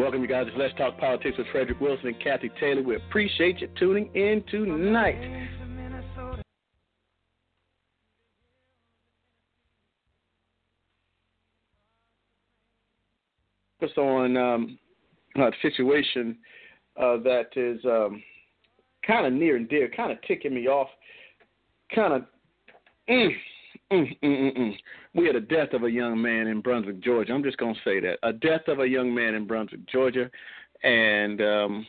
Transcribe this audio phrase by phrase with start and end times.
[0.00, 0.46] Welcome, you guys.
[0.46, 2.80] to Let's Talk Politics with Fredrick Wilson and Cathy Taylor.
[2.80, 5.20] We appreciate you tuning in tonight.
[13.78, 14.78] Focus on um,
[15.36, 16.38] a situation
[16.98, 18.22] uh, that is um,
[19.06, 20.88] kind of near and dear, kind of ticking me off,
[21.94, 22.22] kind of.
[23.10, 23.32] Mm,
[23.92, 24.76] mm, mm, mm, mm.
[25.14, 27.32] We had a death of a young man in Brunswick, Georgia.
[27.32, 30.30] I'm just going to say that a death of a young man in Brunswick, Georgia,
[30.82, 31.86] and um,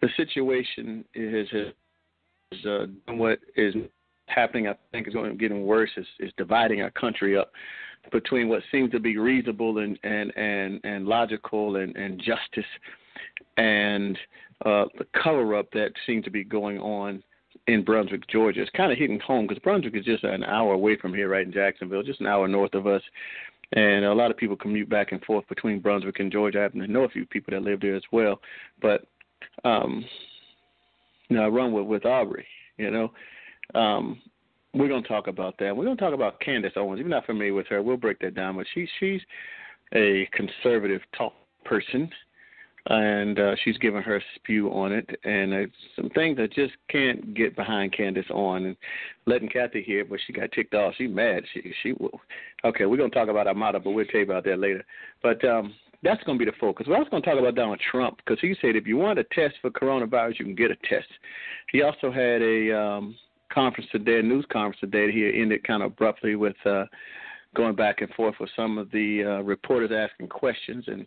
[0.00, 3.74] the situation is, is uh, what is
[4.26, 4.68] happening.
[4.68, 5.90] I think is going getting worse.
[5.96, 7.52] Is, is dividing our country up
[8.10, 12.70] between what seems to be reasonable and and and, and logical and, and justice,
[13.56, 14.18] and
[14.64, 17.22] uh, the cover up that seems to be going on
[17.66, 18.62] in Brunswick, Georgia.
[18.62, 21.46] It's kind of hitting home because Brunswick is just an hour away from here, right
[21.46, 23.02] in Jacksonville, just an hour north of us.
[23.74, 26.58] And a lot of people commute back and forth between Brunswick and Georgia.
[26.58, 28.40] I happen to know a few people that live there as well.
[28.80, 29.06] But
[29.64, 30.04] um,
[31.28, 32.46] you know, I run with with Arbery.
[32.76, 33.12] You know,
[33.78, 34.20] um,
[34.74, 35.74] we're gonna talk about that.
[35.74, 37.00] We're gonna talk about Candace Owens.
[37.00, 38.56] If you're not familiar with her, we'll break that down.
[38.56, 39.20] But she she's
[39.94, 41.32] a conservative talk
[41.64, 42.10] person
[42.86, 47.54] and uh, she's given her spew on it, and some things I just can't get
[47.54, 48.76] behind Candace on, and
[49.26, 50.94] letting Cathy hear, but she got ticked off.
[50.98, 51.44] She's mad.
[51.54, 52.20] She she will.
[52.64, 54.84] Okay, we're gonna talk about Armada, but we'll tell you about that later.
[55.22, 56.86] But um, that's gonna be the focus.
[56.88, 59.54] We're also gonna talk about Donald Trump because he said if you want a test
[59.62, 61.08] for coronavirus, you can get a test.
[61.70, 63.16] He also had a um,
[63.52, 65.12] conference today, a news conference today.
[65.12, 66.56] He ended kind of abruptly with.
[66.66, 66.84] Uh,
[67.54, 71.06] going back and forth with some of the uh, reporters asking questions and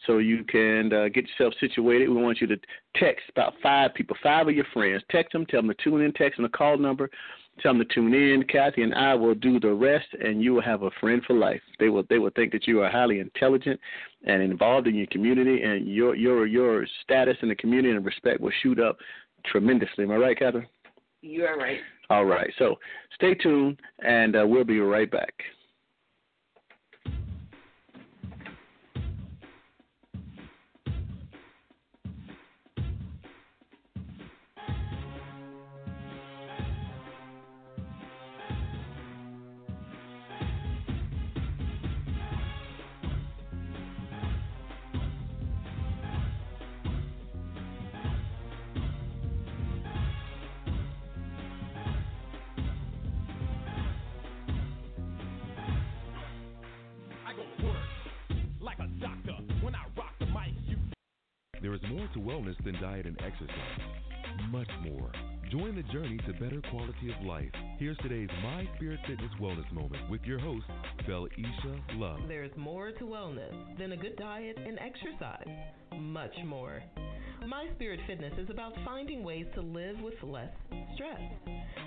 [0.08, 2.10] so you can uh, get yourself situated.
[2.10, 2.58] We want you to
[2.96, 5.04] text about five people, five of your friends.
[5.12, 7.10] Text them, tell them to tune in, text them the call number,
[7.62, 8.44] tell them to tune in.
[8.44, 11.62] Cathy and I will do the rest, and you will have a friend for life.
[11.80, 13.80] They will they will think that you are highly intelligent
[14.26, 18.40] and involved in your community, and your your your status in the community and respect
[18.40, 18.98] will shoot up
[19.46, 20.04] tremendously.
[20.04, 20.68] Am I right, Catherine?
[21.22, 21.80] You are right.
[22.10, 22.50] All right.
[22.58, 22.76] So
[23.16, 25.34] stay tuned, and uh, we'll be right back.
[61.90, 63.58] More to wellness than diet and exercise.
[64.52, 65.12] Much more.
[65.52, 67.50] Join the journey to better quality of life.
[67.80, 70.66] Here's today's My Spirit Fitness Wellness Moment with your host,
[71.08, 72.20] Felisha Love.
[72.28, 75.48] There's more to wellness than a good diet and exercise.
[76.00, 76.84] Much more.
[77.48, 80.52] My Spirit Fitness is about finding ways to live with less
[80.94, 81.22] stress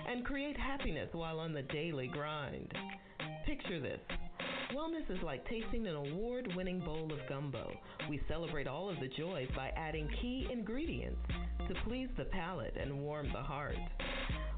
[0.09, 2.73] and create happiness while on the daily grind.
[3.47, 4.01] Picture this.
[4.75, 7.71] Wellness is like tasting an award winning bowl of gumbo.
[8.09, 11.21] We celebrate all of the joys by adding key ingredients
[11.69, 13.77] to please the palate and warm the heart.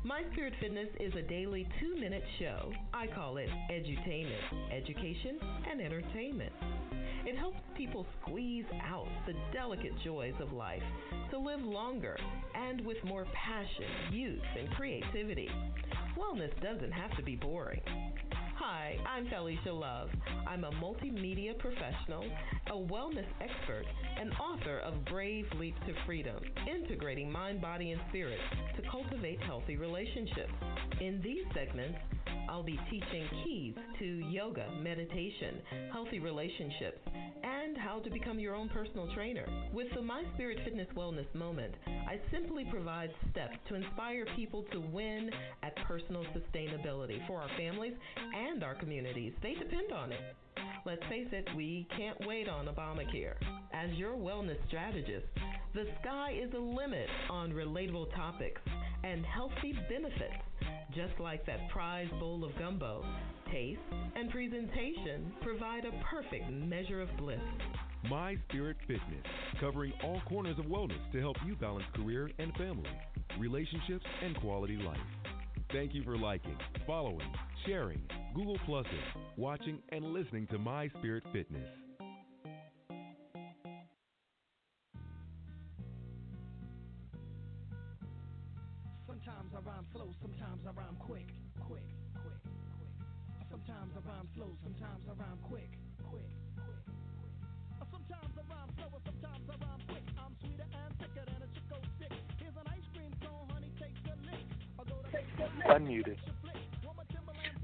[0.04, 2.70] My Spirit Fitness is a daily two minute show.
[2.92, 6.52] I call it edutainment, education, and entertainment.
[7.26, 10.82] It helps people squeeze out the delicate joys of life
[11.30, 12.16] to live longer
[12.54, 15.48] and with more passion, youth, and creativity.
[16.16, 17.80] Wellness doesn't have to be boring.
[18.66, 20.08] Hi, I'm Felicia Love.
[20.48, 22.24] I'm a multimedia professional,
[22.68, 23.84] a wellness expert,
[24.18, 28.38] and author of Brave Leap to Freedom, integrating mind, body, and spirit
[28.76, 30.54] to cultivate healthy relationships.
[30.98, 31.98] In these segments,
[32.48, 35.56] I'll be teaching keys to yoga, meditation,
[35.92, 36.98] healthy relationships,
[37.42, 39.46] and how to become your own personal trainer.
[39.72, 44.80] With the My Spirit Fitness Wellness Moment, I simply provide steps to inspire people to
[44.80, 45.30] win
[45.62, 47.94] at personal sustainability for our families
[48.34, 49.32] and our communities.
[49.42, 50.20] They depend on it.
[50.86, 53.34] Let's face it, we can't wait on Obamacare.
[53.72, 55.26] As your wellness strategist,
[55.74, 58.60] the sky is the limit on relatable topics
[59.02, 60.34] and healthy benefits,
[60.94, 63.04] just like that prize bowl of gumbo.
[63.50, 63.80] Taste
[64.16, 67.40] and presentation provide a perfect measure of bliss.
[68.08, 69.24] My Spirit Fitness,
[69.60, 72.90] covering all corners of wellness to help you balance career and family,
[73.38, 74.98] relationships, and quality life.
[75.72, 76.56] Thank you for liking,
[76.86, 77.32] following,
[77.66, 78.02] sharing,
[78.34, 78.86] Google Plus
[79.36, 81.83] watching, and listening to My Spirit Fitness.
[89.64, 91.24] Rhyme slow, sometimes I rhyme quick,
[91.64, 92.40] quick, quick,
[92.76, 92.92] quick.
[93.48, 95.72] Sometimes I rhyme slow, sometimes I rhyme quick,
[96.04, 97.32] quick, quick, quick.
[97.88, 100.04] Sometimes I rhyme slow, sometimes I rhyme quick.
[100.20, 102.12] I'm sweeter and thicker than a Chico stick.
[102.36, 104.44] Here's an ice cream cone, honey, take the lick.
[104.76, 106.20] I'll go to Unmuted.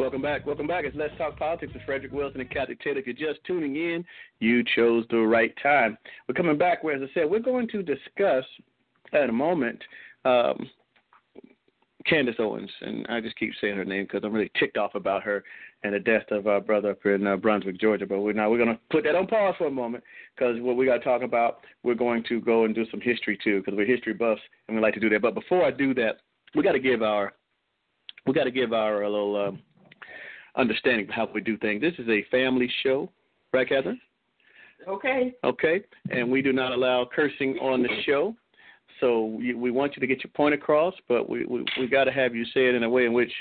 [0.01, 0.47] Welcome back.
[0.47, 0.87] Welcome back.
[0.87, 3.05] It's Let's Talk Politics with Fredrick Wilson and Cathy Taylor.
[3.05, 4.07] If you're just tuning in,
[4.39, 5.99] you chose the right time.
[6.27, 8.45] We're coming back where, as I said, we're going to discuss
[9.13, 9.85] at a moment
[10.25, 10.67] um,
[12.07, 15.23] Candace Owens, and I just keep saying her name because I'm really ticked off about
[15.23, 15.45] her
[15.83, 18.07] and the death of our brother up in uh, Brunswick, Georgia.
[18.07, 20.03] But we're now we're going to put that on pause for a moment
[20.35, 23.39] because what we got to talk about, we're going to go and do some history
[23.43, 25.23] too because we're history buffs and we like to do that.
[25.23, 26.21] But before I do that,
[26.55, 27.35] we got to give our
[28.27, 29.61] we got to give our a little um,
[30.57, 31.81] understanding of how we do things.
[31.81, 33.11] This is a family show,
[33.53, 34.01] right, Catherine?
[34.89, 35.35] Okay.
[35.45, 38.35] Okay, and we do not allow cursing on the show.
[39.01, 42.13] So we, want you to get your point across, but we we, we got to
[42.13, 43.33] have you say it in a way in which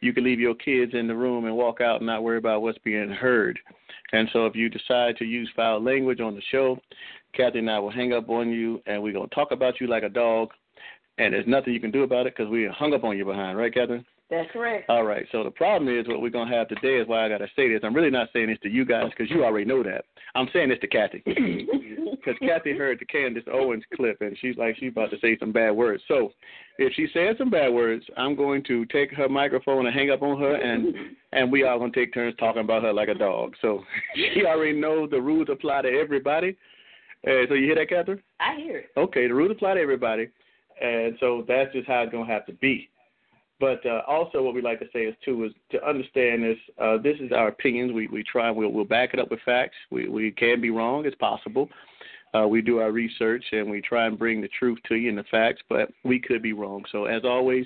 [0.00, 2.62] you can leave your kids in the room and walk out and not worry about
[2.62, 3.58] what's being heard.
[4.12, 6.78] And so if you decide to use foul language on the show,
[7.34, 10.04] Cathy and I will hang up on you, and we're gonna talk about you like
[10.04, 10.50] a dog,
[11.18, 13.58] and there's nothing you can do about it because we hung up on you behind,
[13.58, 14.06] right, Catherine?
[14.30, 14.90] That's correct.
[14.90, 15.26] All right.
[15.32, 17.80] So the problem is what we're gonna have today is why I gotta say this.
[17.82, 20.04] I'm really not saying this to you guys because you already know that.
[20.34, 24.76] I'm saying this to Cathy because Cathy heard the Candace Owens clip and she's like
[24.78, 26.02] she's about to say some bad words.
[26.08, 26.32] So
[26.76, 30.20] if she says some bad words, I'm going to take her microphone and hang up
[30.20, 30.94] on her and
[31.32, 33.54] and we are gonna take turns talking about her like a dog.
[33.62, 33.82] So
[34.34, 36.54] she already knows the rules apply to everybody.
[37.26, 38.22] Uh, so you hear that, Catherine?
[38.40, 38.90] I hear it.
[38.96, 40.28] Okay, the rules apply to everybody,
[40.80, 42.88] and so that's just how it's gonna have to be.
[43.60, 46.58] But uh, also, what we like to say is too is to understand this.
[46.80, 47.92] Uh, this is our opinions.
[47.92, 48.50] We we try.
[48.50, 49.76] We'll we'll back it up with facts.
[49.90, 51.06] We we can be wrong.
[51.06, 51.68] It's possible.
[52.34, 55.16] Uh, we do our research and we try and bring the truth to you and
[55.16, 56.84] the facts, but we could be wrong.
[56.92, 57.64] So as always,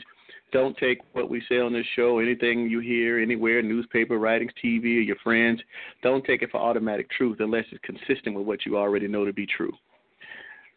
[0.53, 4.85] don't take what we say on this show, anything you hear anywhere, newspaper, writings, TV,
[4.85, 5.61] or your friends.
[6.03, 9.33] Don't take it for automatic truth unless it's consistent with what you already know to
[9.33, 9.73] be true.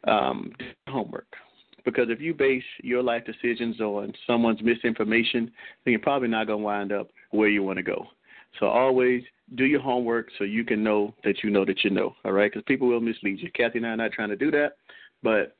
[0.08, 0.52] Um,
[0.88, 1.28] homework
[1.86, 5.52] because if you base your life decisions on someone's misinformation,
[5.84, 8.08] then you're probably not going to wind up where you want to go.
[8.60, 9.24] So always
[9.56, 12.16] do your homework so you can know that you know that you know.
[12.26, 13.52] All right, because people will mislead you.
[13.52, 14.78] Cathy and I are not trying to do that,
[15.22, 15.56] but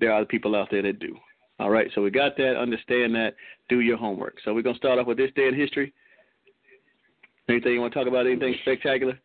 [0.00, 1.16] there are people out there that do.
[1.60, 2.56] All right, so we got that.
[2.56, 3.34] Understand that.
[3.68, 4.36] Do your homework.
[4.44, 5.92] So we're gonna start off with this day in history.
[7.48, 8.26] Anything you want to talk about?
[8.26, 9.18] Anything spectacular?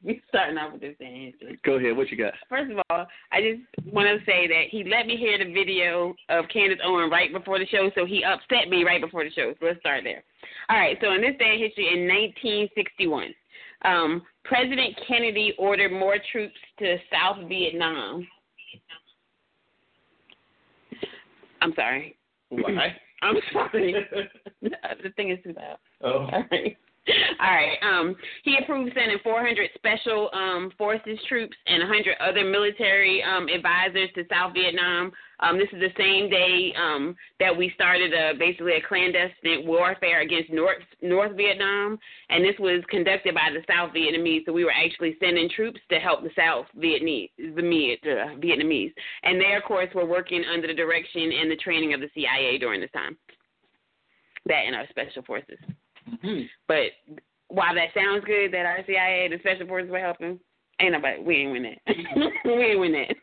[0.04, 1.58] We're starting off with this in history.
[1.64, 1.96] Go ahead.
[1.96, 2.32] What you got?
[2.48, 6.14] First of all, I just want to say that he let me hear the video
[6.28, 9.52] of Candace Owen right before the show, so he upset me right before the show.
[9.60, 10.22] So let's start there.
[10.70, 13.34] All right, so in this day in history, in 1961,
[13.84, 18.26] um, President Kennedy ordered more troops to South Vietnam.
[21.60, 22.16] I'm sorry.
[22.48, 22.96] Why?
[23.22, 23.94] I'm sorry.
[24.62, 25.76] the thing is too loud.
[26.02, 26.26] oh.
[26.32, 26.76] All right.
[27.40, 27.78] All right.
[27.82, 28.14] Um,
[28.44, 34.24] he approved sending 400 special um, forces troops and 100 other military um, advisors to
[34.30, 35.12] South Vietnam.
[35.40, 40.20] Um, this is the same day um, that we started a, basically a clandestine warfare
[40.20, 41.98] against North North Vietnam,
[42.28, 44.44] and this was conducted by the South Vietnamese.
[44.44, 49.54] So we were actually sending troops to help the South Vietnamese, uh, Vietnamese, and they
[49.54, 52.90] of course were working under the direction and the training of the CIA during this
[52.92, 53.16] time.
[54.44, 55.58] That and our special forces.
[56.10, 56.48] Mhm.
[56.66, 56.92] But
[57.48, 60.40] while that sounds good that our CIA, the special forces were helping,
[60.80, 61.78] ain't nobody, we ain't win that.
[62.44, 63.16] we ain't win that.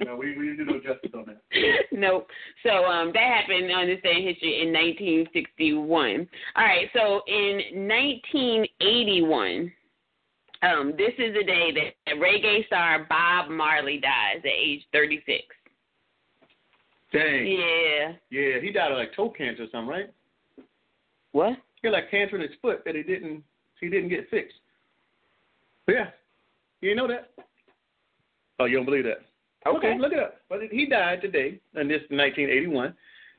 [0.00, 1.40] No, we we didn't do no justice on that.
[1.92, 2.26] nope.
[2.64, 6.28] So um, that happened on this day in history in 1961.
[6.56, 6.88] All right.
[6.92, 9.72] So in 1981,
[10.62, 15.42] um, this is the day that reggae star Bob Marley dies at age 36.
[17.12, 17.46] Dang.
[17.46, 18.12] Yeah.
[18.30, 20.12] Yeah, he died of like toe cancer or something, right?
[21.30, 21.56] What?
[21.84, 23.44] He had like cancer in his foot that he didn't
[23.78, 24.56] he didn't get fixed.
[25.84, 26.06] But yeah,
[26.80, 27.28] you know that?
[28.58, 29.20] Oh, you don't believe that?
[29.66, 29.94] Okay.
[29.98, 30.36] look it up.
[30.48, 32.94] But he died today, in this 1981,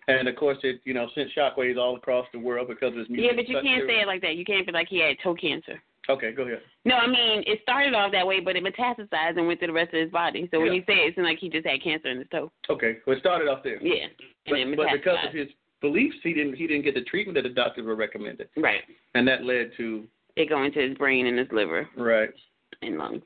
[0.07, 3.09] and of course it you know sent shockwaves all across the world because of his
[3.09, 3.25] music.
[3.25, 4.35] Yeah, but you can't say it like that.
[4.35, 5.81] You can't be like he had toe cancer.
[6.07, 6.61] Okay, go ahead.
[6.85, 9.73] No, I mean it started off that way, but it metastasized and went to the
[9.73, 10.47] rest of his body.
[10.53, 12.51] So when you say it, it seemed like he just had cancer in his toe.
[12.69, 13.81] Okay, well it started off there.
[13.81, 14.05] Yeah,
[14.47, 15.47] But, and but because of his
[15.85, 18.81] beliefs, he didn't he didn't get the treatment that the doctors were recommended, right,
[19.13, 22.29] and that led to it going to his brain and his liver right.
[22.81, 23.21] and lungs.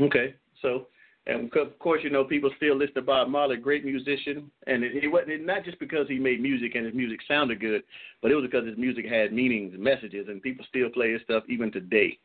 [0.00, 0.86] Okay, so
[1.26, 5.04] and of course you know people still listen to Bob Marley, great musician, and it,
[5.04, 7.82] it wasn't not just because he made music and his music sounded good,
[8.22, 11.22] but it was because his music had meanings and messages, and people still play his
[11.22, 12.18] stuff even today.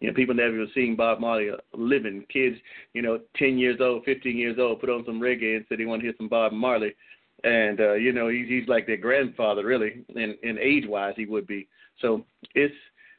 [0.00, 2.24] You know, people never even seen Bob Marley uh, living.
[2.30, 2.56] Kids,
[2.92, 5.84] you know, 10 years old, 15 years old, put on some reggae and said they
[5.86, 6.94] want to hear some Bob Marley.
[7.42, 11.46] And, uh, you know, he's, he's like their grandfather, really, in, in age-wise he would
[11.46, 11.68] be.
[12.00, 12.24] So
[12.54, 12.74] it's,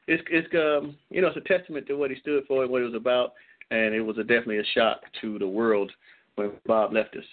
[0.08, 2.82] it's, it's um, you know, it's a testament to what he stood for and what
[2.82, 3.34] it was about.
[3.72, 5.92] And it was a, definitely a shock to the world
[6.36, 7.24] when Bob left us,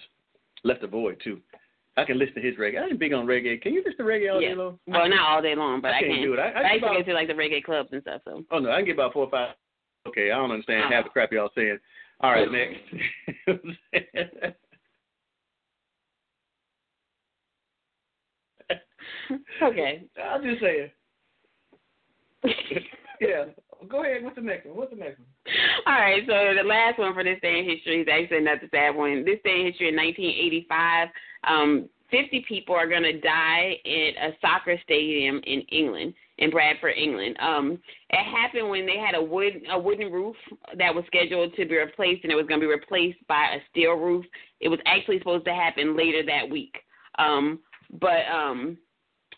[0.63, 1.39] left the void, too.
[1.95, 2.79] I can listen to his reggae.
[2.81, 3.61] I ain't big on reggae.
[3.61, 4.49] Can you listen to reggae all yeah.
[4.49, 4.79] day long?
[4.87, 6.23] Well, not all day long, but I I, can't can.
[6.23, 6.39] do it.
[6.39, 8.21] I- I I used to out- go to like the reggae clubs and stuff.
[8.25, 9.53] So Oh no, I can get about four or five.
[10.07, 10.93] Okay, I don't understand Uh-huh.
[10.95, 11.77] half the crap y'all saying.
[12.21, 12.79] All right, next.
[19.63, 20.03] okay.
[20.23, 20.89] I'm just saying.
[23.21, 23.45] yeah.
[23.89, 24.23] Go ahead.
[24.23, 24.77] What's the next one?
[24.77, 25.27] What's the next one?
[25.85, 28.69] All right, so the last one for this day in history is actually not the
[28.71, 29.25] sad one.
[29.25, 31.09] This day in history in 1985,
[31.45, 36.93] um, 50 people are going to die at a soccer stadium in England, in Bradford,
[36.95, 37.35] England.
[37.41, 40.35] Um, it happened when they had a wood a wooden roof
[40.77, 43.59] that was scheduled to be replaced, and it was going to be replaced by a
[43.71, 44.25] steel roof.
[44.61, 46.75] It was actually supposed to happen later that week,
[47.17, 47.59] um,
[47.99, 48.77] but um,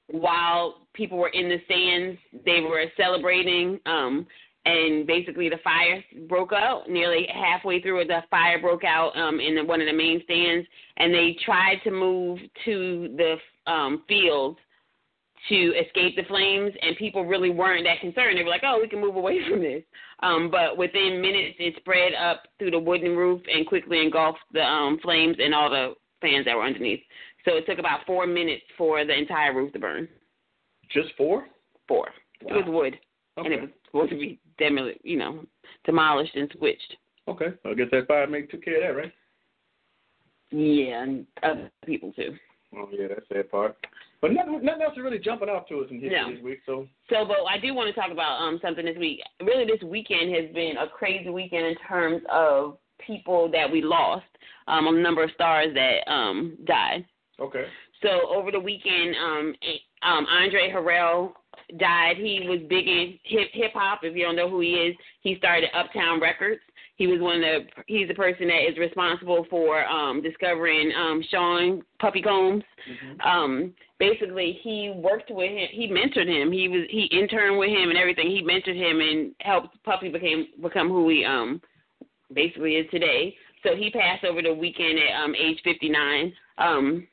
[0.08, 3.80] while people were in the stands, they were celebrating.
[3.86, 4.28] Um,
[4.66, 6.90] and basically the fire broke out.
[6.90, 10.68] Nearly halfway through the fire broke out um in the, one of the main stands
[10.98, 14.58] and they tried to move to the um field
[15.50, 18.38] to escape the flames and people really weren't that concerned.
[18.38, 19.84] They were like oh we can move away from this.
[20.24, 24.64] Um but within minutes it spread up through the wooden roof and quickly engulfed the
[24.64, 27.02] um flames and all the fans that were underneath
[27.46, 30.08] so it took about four minutes for the entire roof to burn
[30.92, 31.46] Just four?
[31.88, 32.10] four
[32.42, 32.96] it was wood
[33.38, 35.46] and it was supposed to be demol- you know,
[35.86, 36.96] demolished and switched.
[37.28, 37.48] Okay.
[37.66, 39.14] I guess that fire make took care of that, right?
[40.52, 42.36] Yeah, and other people too.
[42.76, 43.76] Oh yeah, that's that part.
[44.22, 46.34] But nothing, nothing else is really jumping off to us in history No.
[46.34, 46.60] this week.
[46.66, 49.22] So So, but I do want to talk about um something this week.
[49.42, 54.26] Really, this weekend has been a crazy weekend in terms of people that we lost,
[54.68, 57.06] um, a number of stars that um died.
[57.40, 57.66] Okay.
[58.02, 59.54] So over the weekend, um,
[60.04, 61.34] um, Andre Harrell
[61.80, 62.18] died.
[62.18, 64.00] He was big in hip hip hop.
[64.04, 66.62] If you don't know who he is, he started Uptown Records.
[66.98, 71.22] He was one of the he's the person that is responsible for um, discovering um,
[71.30, 72.64] Sean Puffy Combs.
[73.26, 75.68] Um, basically, he worked with him.
[75.72, 76.52] He mentored him.
[76.52, 78.28] He was he interned with him and everything.
[78.28, 81.62] He mentored him and helped Puffy became become who he um
[82.34, 83.36] basically is today.
[83.64, 86.34] So he passed over the weekend at um, age 59.
[86.60, 87.08] Um,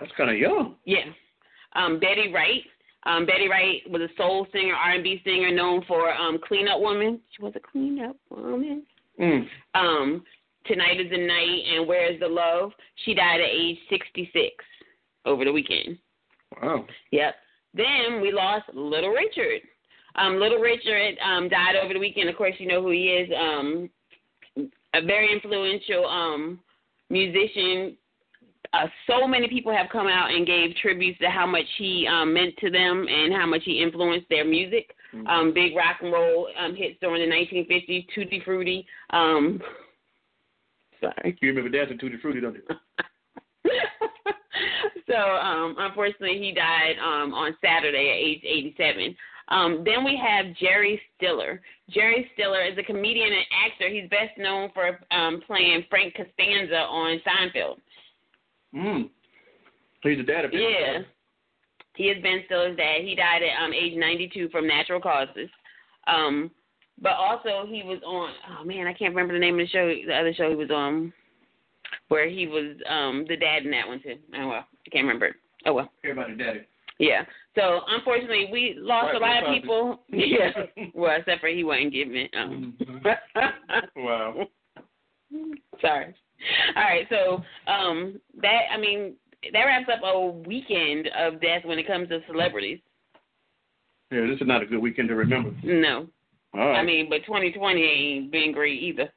[0.00, 0.76] That's kind of young.
[0.84, 1.04] yeah.
[1.74, 2.62] Um, Betty Wright.
[3.04, 7.20] Um, Betty Wright was a soul singer, R&B singer known for um, Clean Up Woman.
[7.34, 8.82] She was a clean up woman.
[9.18, 9.46] Mm.
[9.74, 10.22] Um,
[10.66, 12.72] Tonight is the Night and Where's the Love.
[13.04, 14.52] She died at age 66
[15.24, 15.96] over the weekend.
[16.60, 16.86] Wow.
[17.12, 17.34] Yep.
[17.72, 19.62] Then we lost Little Richard.
[20.16, 22.28] Um, Little Richard um, died over the weekend.
[22.28, 23.30] Of course, you know who he is.
[23.38, 23.90] Um,
[24.92, 26.58] a very influential um,
[27.08, 27.96] musician,
[28.72, 32.32] uh, so many people have come out and gave tributes to how much he um,
[32.32, 34.94] meant to them and how much he influenced their music.
[35.14, 35.26] Mm-hmm.
[35.26, 38.86] Um, big rock and roll um, hits during the 1950s, Tutti Frutti.
[39.10, 39.60] Um,
[41.00, 41.36] sorry.
[41.40, 42.62] You remember dancing Tutti Frutti, don't you?
[45.08, 49.16] so um, unfortunately, he died um, on Saturday at age 87.
[49.48, 51.60] Um, then we have Jerry Stiller.
[51.90, 53.88] Jerry Stiller is a comedian and actor.
[53.88, 57.78] He's best known for um, playing Frank Costanza on Seinfeld.
[58.74, 59.10] Mm.
[60.02, 60.70] He's the dad of people.
[60.70, 60.98] Yeah.
[61.96, 63.02] He is Ben Stiller's dad.
[63.02, 65.48] He died at um, age 92 from natural causes.
[66.06, 66.50] Um,
[67.02, 68.30] but also he was on.
[68.50, 69.86] Oh man, I can't remember the name of the show.
[70.06, 71.12] The other show he was on,
[72.08, 74.16] where he was um the dad in that one too.
[74.36, 75.34] Oh well, I can't remember.
[75.66, 75.90] Oh well.
[76.04, 76.60] Everybody daddy.
[76.98, 77.24] Yeah.
[77.54, 80.00] So unfortunately, we lost Right, a lot of people.
[80.10, 80.50] Yeah.
[80.94, 82.28] well, except for he wasn't giving.
[82.38, 82.76] Um.
[83.96, 84.46] Wow.
[85.80, 86.14] Sorry.
[86.76, 87.06] All right.
[87.10, 89.14] So um that I mean
[89.52, 92.80] that wraps up a weekend of death when it comes to celebrities.
[94.10, 95.52] Yeah, this is not a good weekend to remember.
[95.62, 96.08] No.
[96.52, 96.80] Right.
[96.80, 99.08] I mean, but 2020 ain't been great either.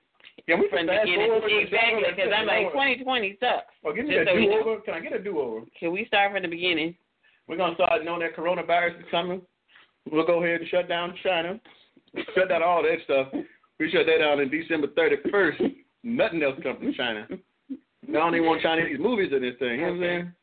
[0.47, 1.31] Can we From the beginning.
[1.31, 3.63] Exactly, because I'm like 2020 sucks.
[3.85, 4.81] Oh, give me just that so do-over.
[4.81, 5.61] Can I get a do-over?
[5.79, 6.95] Can we start from the beginning?
[7.47, 9.41] We're gonna start knowing that coronavirus is coming.
[10.11, 11.59] We'll go ahead and shut down China,
[12.35, 13.27] shut down all that stuff.
[13.79, 15.75] We shut that down in December 31st.
[16.03, 17.27] Nothing else comes from China.
[18.09, 19.79] I don't even want Chinese movies in this thing.
[19.79, 20.33] You know what I'm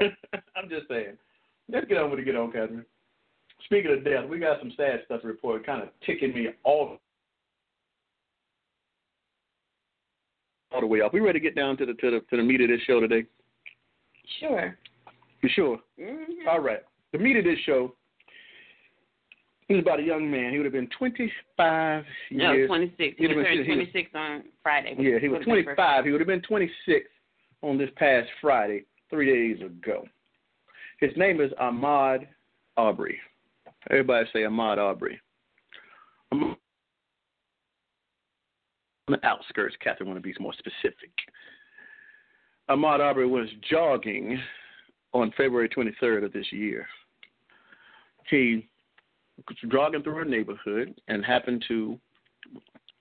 [0.00, 0.12] saying?
[0.56, 1.16] I'm just saying.
[1.72, 2.24] Let's get on with it.
[2.24, 2.84] Get on, Catherine.
[3.64, 5.64] Speaking of death, we got some sad stuff to report.
[5.64, 6.98] Kind of ticking me all
[10.72, 11.12] all the way off.
[11.12, 13.00] We ready to get down to the to the to the meat of this show
[13.00, 13.24] today?
[14.40, 14.76] Sure.
[15.42, 15.78] You sure?
[16.00, 16.48] Mm-hmm.
[16.48, 16.80] All right.
[17.12, 17.94] The meat of this show
[19.76, 20.52] is about a young man.
[20.52, 22.68] He would have been 25 No, years.
[22.68, 23.16] 26.
[23.18, 24.94] He He was was- turned he was- 26 on Friday.
[24.98, 25.74] Yeah, he was What's his birthday?
[25.74, 26.04] 25.
[26.04, 27.10] He would have been 26
[27.62, 30.08] on this past Friday, three days ago.
[30.98, 32.26] His name is Ahmaud
[32.76, 33.20] Arbery.
[33.90, 35.20] Everybody say Ahmaud Arbery.
[36.32, 36.56] On
[39.08, 41.10] the outskirts, Catherine want to be more specific.
[42.68, 44.40] Ahmaud Arbery was jogging
[45.12, 46.86] on February 23rd of this year.
[48.28, 48.62] He was
[49.70, 51.98] jogging through a neighborhood and happened to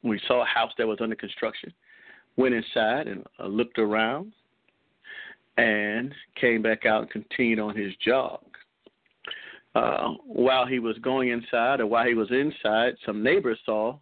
[0.04, 1.74] we saw a house that was under construction,
[2.38, 4.32] went inside and uh, looked around,
[5.58, 8.40] and came back out and continued on his jog.
[9.76, 13.98] Uh, while he was going inside, or while he was inside, some neighbors saw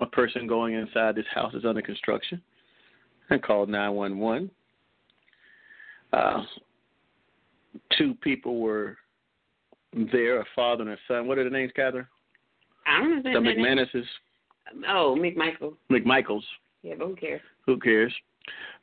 [0.00, 2.40] a person going inside this house is under construction
[3.30, 4.50] and called 911.
[6.12, 6.42] Uh,
[7.96, 8.96] two people were
[9.92, 11.26] there, a father and a son.
[11.26, 12.06] What are the names, Catherine?
[12.86, 13.32] I don't know.
[13.32, 13.38] The.
[13.38, 14.04] McManuses,
[14.88, 15.74] Oh, McMichael.
[15.90, 16.42] McMichaels.
[16.82, 17.40] Yeah, but who cares?
[17.66, 18.12] who cares?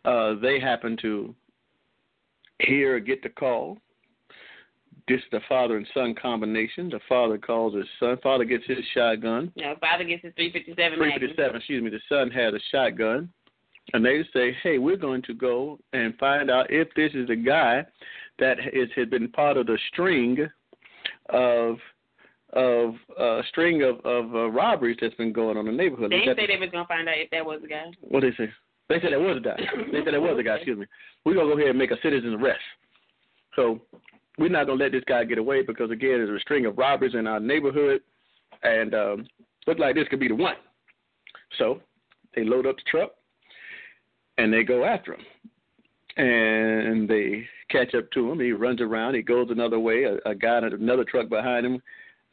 [0.03, 1.33] Uh, they happen to
[2.59, 3.77] hear or get the call.
[5.07, 6.89] This is the father and son combination.
[6.89, 8.17] The father calls his son.
[8.23, 9.51] Father gets his shotgun.
[9.55, 11.19] No, father gets his 357 Magnum.
[11.19, 11.89] 357, excuse me.
[11.91, 13.29] The son has a shotgun.
[13.93, 17.35] And they say, hey, we're going to go and find out if this is the
[17.35, 17.85] guy
[18.39, 20.37] that is has been part of the string
[21.29, 21.77] of
[22.53, 26.11] of uh, a string of of uh, robberies that's been going on in the neighborhood.
[26.11, 27.85] They didn't say they was gonna find out if that was the guy.
[28.01, 28.49] what they say?
[28.87, 29.57] They said there was a guy.
[29.91, 30.55] They said there was a guy.
[30.57, 30.85] Excuse me.
[31.25, 32.59] We're gonna go ahead and make a citizen's arrest.
[33.55, 33.81] So
[34.37, 37.15] we're not gonna let this guy get away because again, there's a string of robbers
[37.15, 38.01] in our neighborhood,
[38.63, 39.27] and um,
[39.67, 40.55] look like this could be the one.
[41.57, 41.81] So
[42.35, 43.11] they load up the truck
[44.37, 45.21] and they go after him,
[46.17, 48.39] and they catch up to him.
[48.39, 49.15] He runs around.
[49.15, 50.03] He goes another way.
[50.03, 51.81] A, a guy in another truck behind him,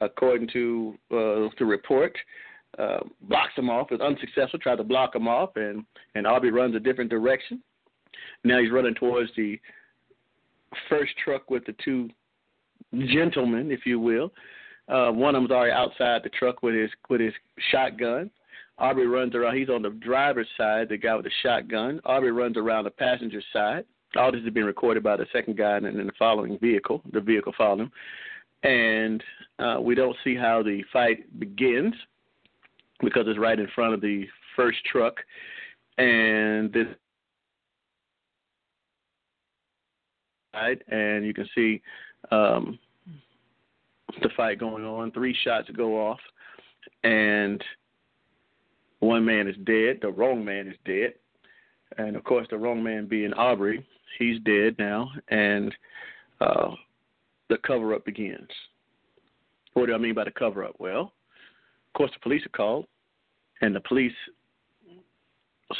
[0.00, 2.16] according to uh, the report
[2.78, 3.92] uh, blocks him off.
[3.92, 4.58] Is unsuccessful.
[4.58, 7.62] Tried to block him off, and and Arbery runs a different direction.
[8.44, 9.58] Now he's running towards the
[10.88, 12.08] first truck with the two
[13.08, 14.32] gentlemen, if you will.
[14.88, 17.32] Uh, one of them's already outside the truck with his with his
[17.70, 18.30] shotgun.
[18.82, 19.56] Arbery runs around.
[19.56, 22.00] He's on the driver's side, the guy with the shotgun.
[22.04, 23.84] Arbery runs around the passenger side.
[24.16, 27.00] All this is being recorded by the second guy in, in the following vehicle.
[27.12, 27.92] The vehicle following him,
[28.64, 29.22] and
[29.60, 31.94] uh, we don't see how the fight begins
[33.00, 35.14] because it's right in front of the first truck,
[35.96, 36.88] and this
[40.88, 41.80] and you can see
[42.32, 42.78] um,
[44.22, 45.12] the fight going on.
[45.12, 46.20] Three shots go off,
[47.04, 47.62] and
[49.02, 49.98] one man is dead.
[50.00, 51.14] The wrong man is dead,
[51.98, 53.84] and of course, the wrong man being Arbery,
[54.18, 55.74] he's dead now, and
[56.40, 56.70] uh,
[57.48, 58.48] the cover up begins.
[59.74, 60.76] What do I mean by the cover up?
[60.78, 62.86] Well, of course, the police are called,
[63.60, 64.12] and the police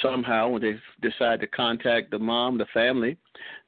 [0.02, 0.74] somehow when they
[1.06, 3.16] decide to contact the mom, the family,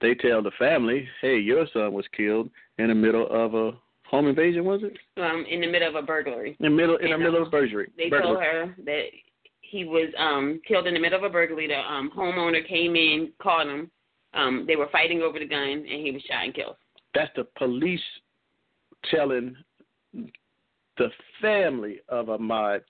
[0.01, 3.73] they tell the family, "Hey, your son was killed in the middle of a
[4.05, 4.99] home invasion, was it?
[5.21, 6.57] Um, in the middle of a burglary.
[6.59, 7.93] In the middle in the middle um, of a burglary.
[7.97, 8.35] They burglary.
[8.35, 9.07] told her that
[9.71, 11.67] he was um killed in the middle of a burglary.
[11.67, 13.91] The um homeowner came in, called him.
[14.35, 16.77] Um, they were fighting over the gun, and he was shot and killed.
[17.15, 18.01] That's the police
[19.11, 19.57] telling
[20.13, 21.09] the
[21.41, 22.81] family of Ahmaud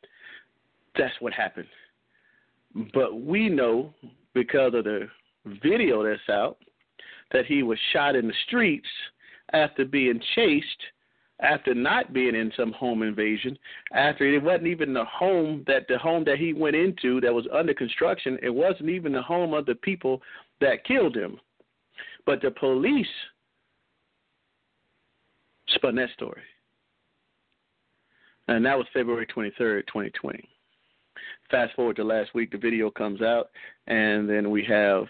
[0.96, 1.68] that's what happened.
[2.92, 3.92] But we know
[4.32, 5.08] because of the
[5.62, 6.58] video that's out
[7.32, 8.86] that he was shot in the streets
[9.52, 10.66] after being chased,
[11.44, 13.56] after not being in some home invasion,
[13.92, 17.46] after it wasn't even the home that the home that he went into that was
[17.52, 20.22] under construction, it wasn't even the home of the people
[20.60, 21.38] that killed him.
[22.24, 23.06] But the police
[25.68, 26.42] spun that story.
[28.48, 30.48] And that was February 23rd, 2020.
[31.50, 33.50] Fast forward to last week, the video comes out,
[33.86, 35.04] and then we have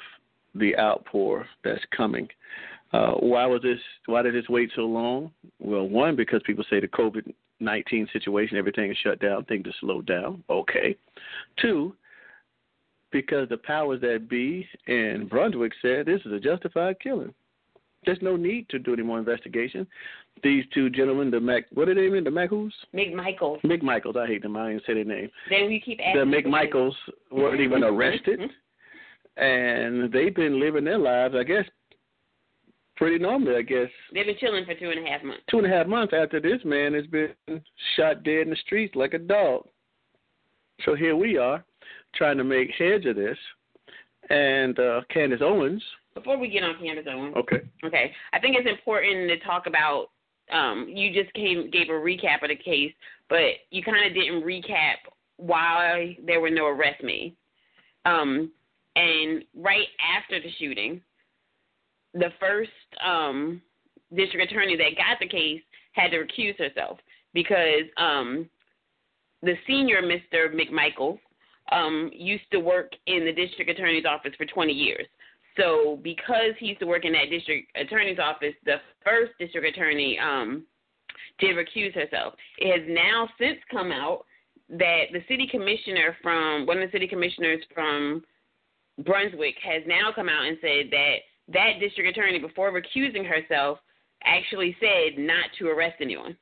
[0.54, 2.28] the outpour that's coming.
[2.94, 3.78] Uh, why was this?
[4.06, 5.32] Why did this wait so long?
[5.58, 9.74] Well, one because people say the COVID nineteen situation, everything is shut down, things are
[9.80, 10.44] slowed down.
[10.48, 10.96] Okay.
[11.60, 11.96] Two,
[13.10, 17.34] because the powers that be in Brunswick said this is a justified killing.
[18.06, 19.86] There's no need to do any more investigation.
[20.42, 22.22] These two gentlemen, the Mac, what are they name?
[22.22, 22.74] The Mac who's?
[22.94, 23.60] McMichael.
[23.62, 24.16] McMichaels.
[24.16, 24.56] I hate them.
[24.56, 25.30] I didn't say their name.
[25.50, 26.32] Then we keep The asking.
[26.32, 26.94] McMichaels
[27.32, 28.40] weren't even arrested,
[29.36, 31.64] and they've been living their lives, I guess,
[32.96, 33.56] pretty normally.
[33.56, 35.42] I guess They've been chilling for two and a half months.
[35.50, 37.30] two and a half months after this man has been
[37.96, 39.66] shot dead in the streets like a dog.
[40.84, 41.64] So here we are,
[42.14, 43.38] trying to make heads of this,
[44.30, 45.82] and uh, Candace Owens.
[46.14, 47.60] Before we get on Candace Owens, Okay.
[47.84, 50.06] okay, I think it's important to talk about.
[50.52, 52.92] Um, you just came gave a recap of the case,
[53.30, 53.38] but
[53.70, 54.96] you kind of didn't recap
[55.38, 57.34] why there were no arrests made.
[58.04, 58.50] Um,
[58.94, 61.00] and right after the shooting,
[62.14, 62.70] the first
[63.04, 63.60] um,
[64.14, 65.60] district attorney that got the case
[65.92, 66.98] had to recuse herself
[67.32, 68.48] because um,
[69.42, 70.54] the senior Mr.
[70.54, 71.18] McMichael
[71.72, 75.06] um, used to work in the district attorney's office for 20 years.
[75.58, 80.18] So because he used to work in that district attorney's office, the first district attorney
[80.18, 80.64] um,
[81.38, 82.34] did recuse herself.
[82.58, 84.24] It has now since come out
[84.70, 88.24] that the city commissioner from one of the city commissioners from
[89.04, 91.16] Brunswick has now come out and said that
[91.52, 93.78] that district attorney, before recusing herself,
[94.24, 96.36] actually said not to arrest anyone.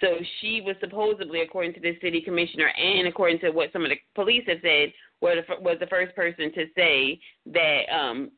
[0.00, 3.90] So she was supposedly, according to the city commissioner and according to what some of
[3.90, 7.20] the police have said, was the, first person to say
[7.52, 8.30] that um,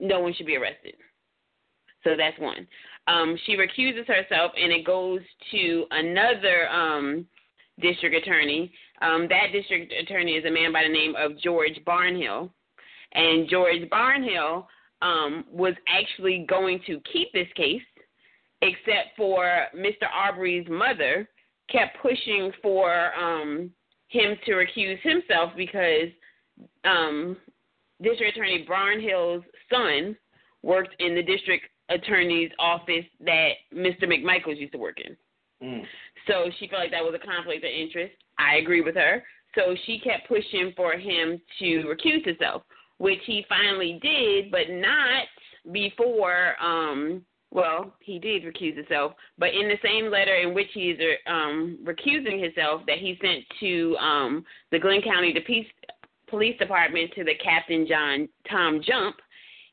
[0.00, 0.94] no one should be arrested.
[2.02, 2.66] So that's one.
[3.06, 5.20] Um, she recuses herself, and it goes
[5.50, 7.26] to another um,
[7.80, 8.72] district attorney.
[9.02, 12.50] Um, that district attorney is a man by the name of George Barnhill,
[13.14, 14.66] and George Barnhill
[15.02, 17.82] um, was actually going to keep this case,
[18.62, 20.08] except for Mr.
[20.12, 21.28] Arbery's mother
[21.70, 23.70] kept pushing for um,
[24.08, 26.08] him to recuse himself because
[26.84, 27.36] um,
[28.02, 30.16] District Attorney Barnhill's son
[30.62, 34.04] worked in the district attorney's office that Mr.
[34.04, 35.16] McMichaels used to work in.
[36.26, 38.14] So she felt like that was a conflict of interest.
[38.38, 39.22] I agree with her.
[39.54, 42.62] So she kept pushing for him to recuse himself,
[42.98, 45.24] which he finally did, but not
[45.72, 46.54] before.
[46.62, 50.96] Um, well, he did recuse himself, but in the same letter in which he's
[51.28, 55.66] um, recusing himself that he sent to um, the Glynn County the Peace,
[56.28, 59.16] Police Department to the Captain John Tom Jump,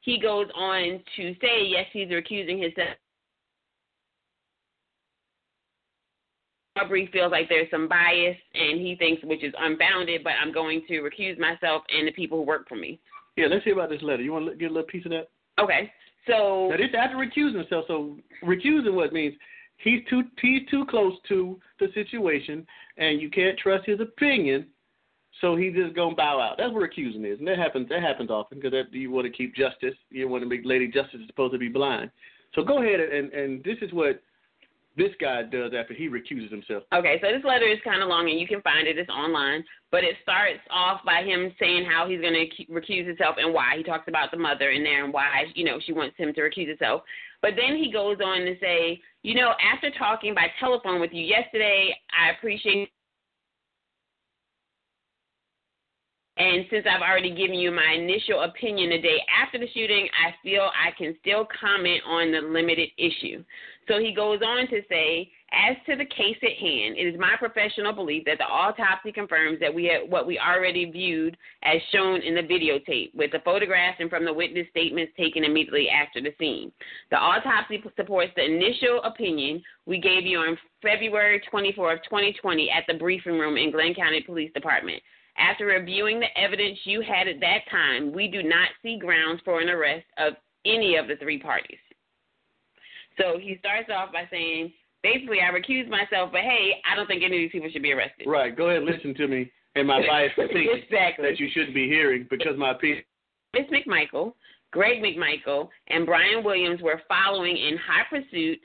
[0.02, 2.98] he goes on to say yes, he's recusing himself.
[6.78, 10.24] Arbery feels like there's some bias, and he thinks which is unfounded.
[10.24, 13.00] But I'm going to recuse myself and the people who work for me.
[13.38, 14.24] Yeah, let's hear about this letter.
[14.24, 15.30] You want to get a little piece of that?
[15.60, 15.91] Okay,
[16.28, 17.86] so Now this after recusing himself.
[17.88, 19.36] So recusing what means
[19.78, 22.65] he's too he's too close to the situation,
[22.98, 24.67] and you can't trust his opinion.
[25.39, 26.58] So he just gonna bow out.
[26.58, 27.89] That's what recusing is, and that happens.
[27.89, 29.96] That happens often because that you want to keep justice.
[30.10, 32.12] You want to make Lady Justice is supposed to be blind.
[32.54, 34.22] So go ahead and and this is what
[34.97, 36.84] this guy does after he recuses himself.
[36.93, 38.97] Okay, so this letter is kind of long, and you can find it.
[38.97, 43.36] It's online, but it starts off by him saying how he's going to recuse himself
[43.39, 43.77] and why.
[43.77, 46.41] He talks about the mother in there and why you know she wants him to
[46.41, 47.04] recuse himself.
[47.41, 51.23] But then he goes on to say, you know, after talking by telephone with you
[51.23, 52.89] yesterday, I appreciate
[56.38, 60.34] And since I've already given you my initial opinion the day after the shooting, I
[60.41, 63.44] feel I can still comment on the limited issue.
[63.88, 67.36] So he goes on to say, as to the case at hand, it is my
[67.38, 72.22] professional belief that the autopsy confirms that we had what we already viewed as shown
[72.22, 76.34] in the videotape, with the photographs and from the witness statements taken immediately after the
[76.39, 76.72] scene.
[77.10, 82.86] The autopsy supports the initial opinion we gave you on February 24, of 2020, at
[82.88, 85.04] the briefing room in Glynn County Police Department.
[85.38, 89.62] After reviewing the evidence you had at that time, we do not see grounds for
[89.62, 90.34] an arrest of
[90.65, 91.80] any of the three parties.
[93.17, 94.72] So he starts off by saying,
[95.04, 97.94] basically, I recuse myself, but hey, I don't think any of these people should be
[97.94, 98.28] arrested.
[98.28, 98.56] Right.
[98.56, 101.30] Go ahead and listen to me and my biased opinion exactly.
[101.30, 103.04] that you shouldn't be hearing because my opinion.
[103.54, 104.34] Miss McMichael,
[104.72, 108.60] Greg McMichael, and Brian Williams were following in hot pursuit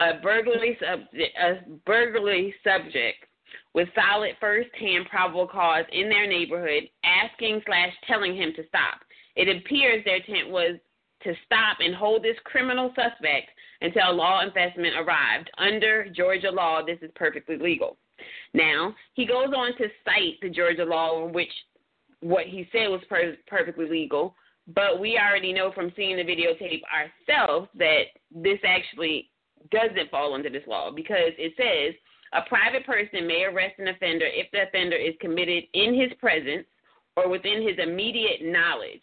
[0.00, 3.26] a burglary subject, a burglary subject
[3.74, 9.00] with solid first-hand probable cause in their neighborhood, asking slash telling him to stop.
[9.36, 10.76] It appears their intent was
[11.22, 15.50] to stop and hold this criminal suspect until law enforcement arrived.
[15.58, 17.96] Under Georgia law, this is perfectly legal.
[18.54, 21.52] Now, he goes on to cite the Georgia law which
[22.20, 24.34] what he said was per- perfectly legal,
[24.74, 29.30] but we already know from seeing the videotape ourselves that this actually
[29.70, 31.94] doesn't fall under this law because it says
[32.32, 36.66] a private person may arrest an offender if the offender is committed in his presence
[37.16, 39.02] or within his immediate knowledge.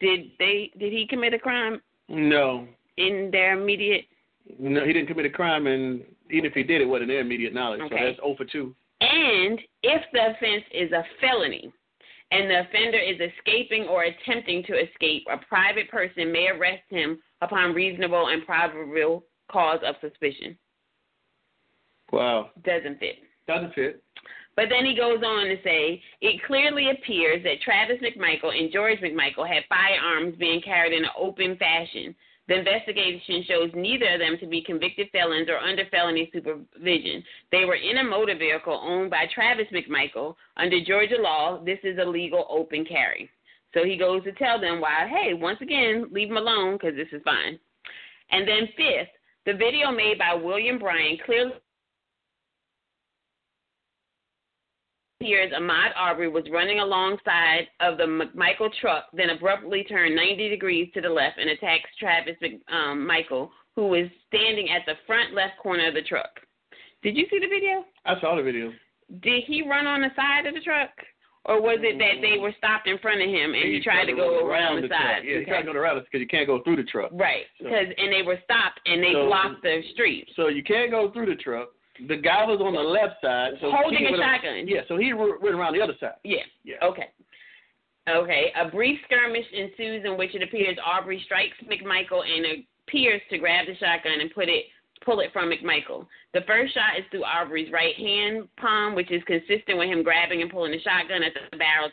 [0.00, 2.66] Did they did he commit a crime No.
[2.96, 4.06] in their immediate
[4.58, 7.52] No, he didn't commit a crime, and even if he did, it wasn't their immediate
[7.52, 7.80] knowledge.
[7.82, 8.74] So that's 0 for 2.
[9.02, 11.70] and if the offense is a felony
[12.32, 17.18] and the offender is escaping or attempting to escape, a private person may arrest him
[17.42, 20.56] upon reasonable and probable cause of suspicion.
[22.12, 22.50] Wow.
[22.64, 23.16] Doesn't fit.
[23.46, 24.02] Doesn't fit.
[24.56, 28.98] But then he goes on to say, it clearly appears that Travis McMichael and George
[28.98, 32.14] McMichael had firearms being carried in an open fashion.
[32.48, 37.22] The investigation shows neither of them to be convicted felons or under felony supervision.
[37.52, 40.34] They were in a motor vehicle owned by Travis McMichael.
[40.56, 43.30] Under Georgia law, this is a legal open carry.
[43.72, 47.06] So he goes to tell them why, hey, once again, leave them alone because this
[47.12, 47.56] is fine.
[48.32, 49.10] And then fifth,
[49.46, 51.52] the video made by William Bryan clearly
[55.20, 60.88] appears Ahmaud Arbery was running alongside of the McMichael truck, then abruptly turned 90 degrees
[60.94, 62.36] to the left and attacks Travis
[62.72, 66.30] um, Michael, who was standing at the front left corner of the truck.
[67.02, 67.84] Did you see the video?
[68.06, 68.72] I saw the video.
[69.22, 70.88] Did he run on the side of the truck?
[71.44, 74.12] Or was it that they were stopped in front of him and he, tried to
[74.14, 75.00] go around the, truck.
[75.00, 75.24] side?
[75.24, 75.50] Yeah, he Okay.
[75.50, 77.10] tried to go around because you can't go through the truck.
[77.12, 80.28] Right, So- because and they were stopped and they So- blocked the street.
[80.36, 81.68] So you can't go through the truck.
[82.08, 83.52] The guy was on the left side.
[83.60, 84.66] So Holding a shotgun.
[84.66, 86.16] Yeah, so he went around the other side.
[86.24, 86.46] Yeah.
[86.64, 86.76] Yeah.
[86.82, 87.08] Okay.
[88.08, 88.52] Okay.
[88.58, 93.66] A brief skirmish ensues in which it appears Arbery strikes McMichael and appears to grab
[93.66, 94.66] the shotgun and put it
[95.04, 96.06] pull it from McMichael.
[96.34, 100.42] The first shot is through Arbery's right hand palm, which is consistent with him grabbing
[100.42, 101.90] and pulling the shotgun at the barrel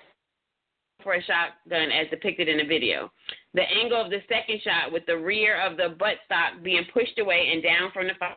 [1.03, 3.09] for a shotgun as depicted in the video.
[3.53, 7.49] The angle of the second shot with the rear of the buttstock being pushed away
[7.53, 8.35] and down from the fire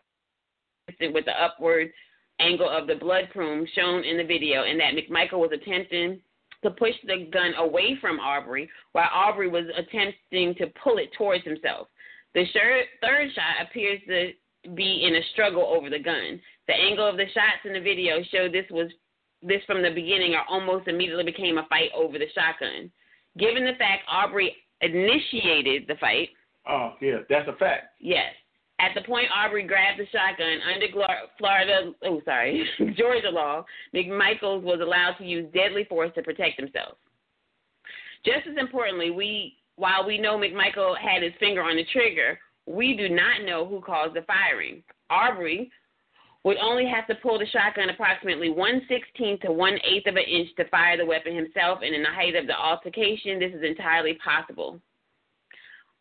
[1.00, 1.90] consistent with the upward
[2.38, 6.20] angle of the blood plume shown in the video, and that McMichael was attempting
[6.62, 11.44] to push the gun away from Arbery, while Arbery was attempting to pull it towards
[11.44, 11.88] himself.
[12.34, 12.44] The
[13.00, 14.32] third shot appears to
[14.74, 16.40] be in a struggle over the gun.
[16.68, 18.90] The angle of the shots in the video show this was
[19.42, 22.90] this from the beginning or almost immediately became a fight over the shotgun.
[23.38, 26.28] Given the fact Arbery initiated the fight,
[26.68, 27.94] Oh, yeah, that's a fact.
[28.00, 28.34] Yes.
[28.80, 30.86] At the point Arbery grabbed the shotgun under
[31.38, 32.66] Florida, oh sorry,
[32.96, 33.64] Georgia law,
[33.94, 36.96] McMichaels was allowed to use deadly force to protect himself.
[38.24, 42.96] Just as importantly, we while we know McMichael had his finger on the trigger, we
[42.96, 44.82] do not know who caused the firing.
[45.08, 45.70] Arbery
[46.44, 50.24] would only have to pull the shotgun approximately one sixteenth to one eighth of an
[50.24, 53.62] inch to fire the weapon himself, and in the height of the altercation, this is
[53.62, 54.80] entirely possible.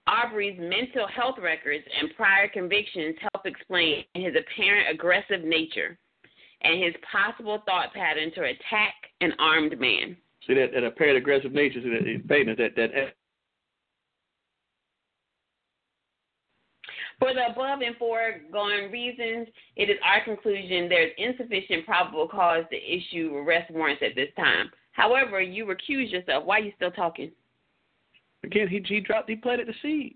[0.09, 5.97] Arbery's mental health records and prior convictions help explain his apparent aggressive nature
[6.61, 10.17] and his possible thought pattern to attack an armed man.
[10.47, 13.13] See that that apparent aggressive nature, see that that that
[17.19, 22.77] For the above and foregoing reasons, it is our conclusion there's insufficient probable cause to
[22.77, 24.71] issue arrest warrants at this time.
[24.93, 26.45] However, you recuse yourself.
[26.45, 27.31] Why are you still talking?
[28.43, 30.15] Again he he dropped he planted the seed.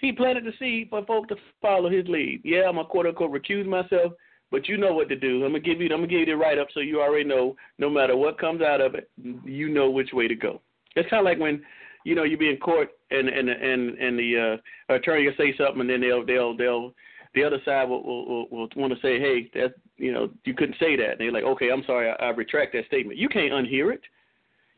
[0.00, 2.40] He planted the seed for folk to follow his lead.
[2.44, 4.12] Yeah, I'm a quote unquote recuse myself,
[4.50, 5.44] but you know what to do.
[5.44, 7.56] I'm gonna give you I'm gonna give you the write up so you already know.
[7.78, 9.10] No matter what comes out of it,
[9.44, 10.60] you know which way to go.
[10.96, 11.62] It's kind of like when
[12.04, 15.54] you know you be in court and and and and the uh, attorney will say
[15.56, 16.94] something and then they'll they'll they'll
[17.34, 20.54] the other side will will, will, will want to say, hey, that you know you
[20.54, 21.12] couldn't say that.
[21.12, 23.18] And they're like, okay, I'm sorry, I, I retract that statement.
[23.18, 24.00] You can't unhear it.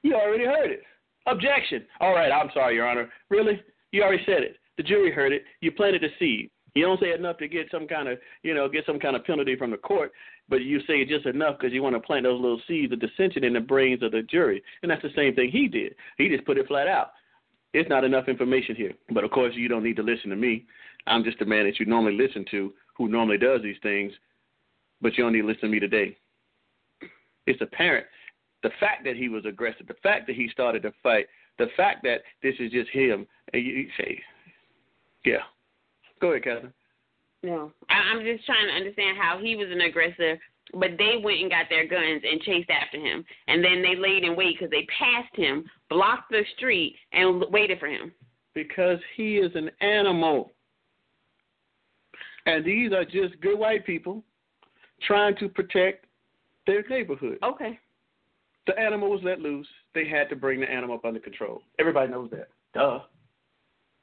[0.03, 0.83] You already heard it.
[1.31, 1.85] Objection.
[2.01, 3.09] All right, I'm sorry, Your Honor.
[3.29, 3.63] Really?
[3.93, 4.57] You already said it.
[4.77, 5.45] The jury heard it.
[5.61, 6.51] You planted a seed.
[6.75, 9.25] You don't say enough to get some kind of, you know, get some kind of
[9.25, 10.13] penalty from the court,
[10.49, 13.43] but you say just enough because you want to plant those little seeds of dissension
[13.43, 14.63] in the brains of the jury.
[14.83, 15.95] And that's the same thing he did.
[16.17, 17.13] He just put it flat out.
[17.73, 18.93] It's not enough information here.
[19.13, 20.67] But of course, you don't need to listen to me.
[21.07, 24.13] I'm just the man that you normally listen to who normally does these things,
[25.01, 26.17] but you don't need to listen to me today.
[27.47, 28.07] It's apparent.
[28.63, 31.27] The fact that he was aggressive, the fact that he started to fight,
[31.59, 34.21] the fact that this is just him, and you say,
[35.25, 35.43] yeah.
[36.21, 36.73] Go ahead, Catherine.
[37.43, 40.39] No, I'm just trying to understand how he was an aggressor,
[40.75, 44.25] but they went and got their guns and chased after him, and then they laid
[44.25, 48.13] in wait because they passed him, blocked the street, and waited for him.
[48.55, 50.53] Because he is an animal.
[52.47, 54.23] And these are just good white people
[55.07, 56.05] trying to protect
[56.67, 57.39] their neighborhood.
[57.43, 57.79] Okay.
[58.67, 59.67] The animal was let loose.
[59.95, 61.63] They had to bring the animal up under control.
[61.79, 62.49] Everybody knows that.
[62.75, 63.01] Duh.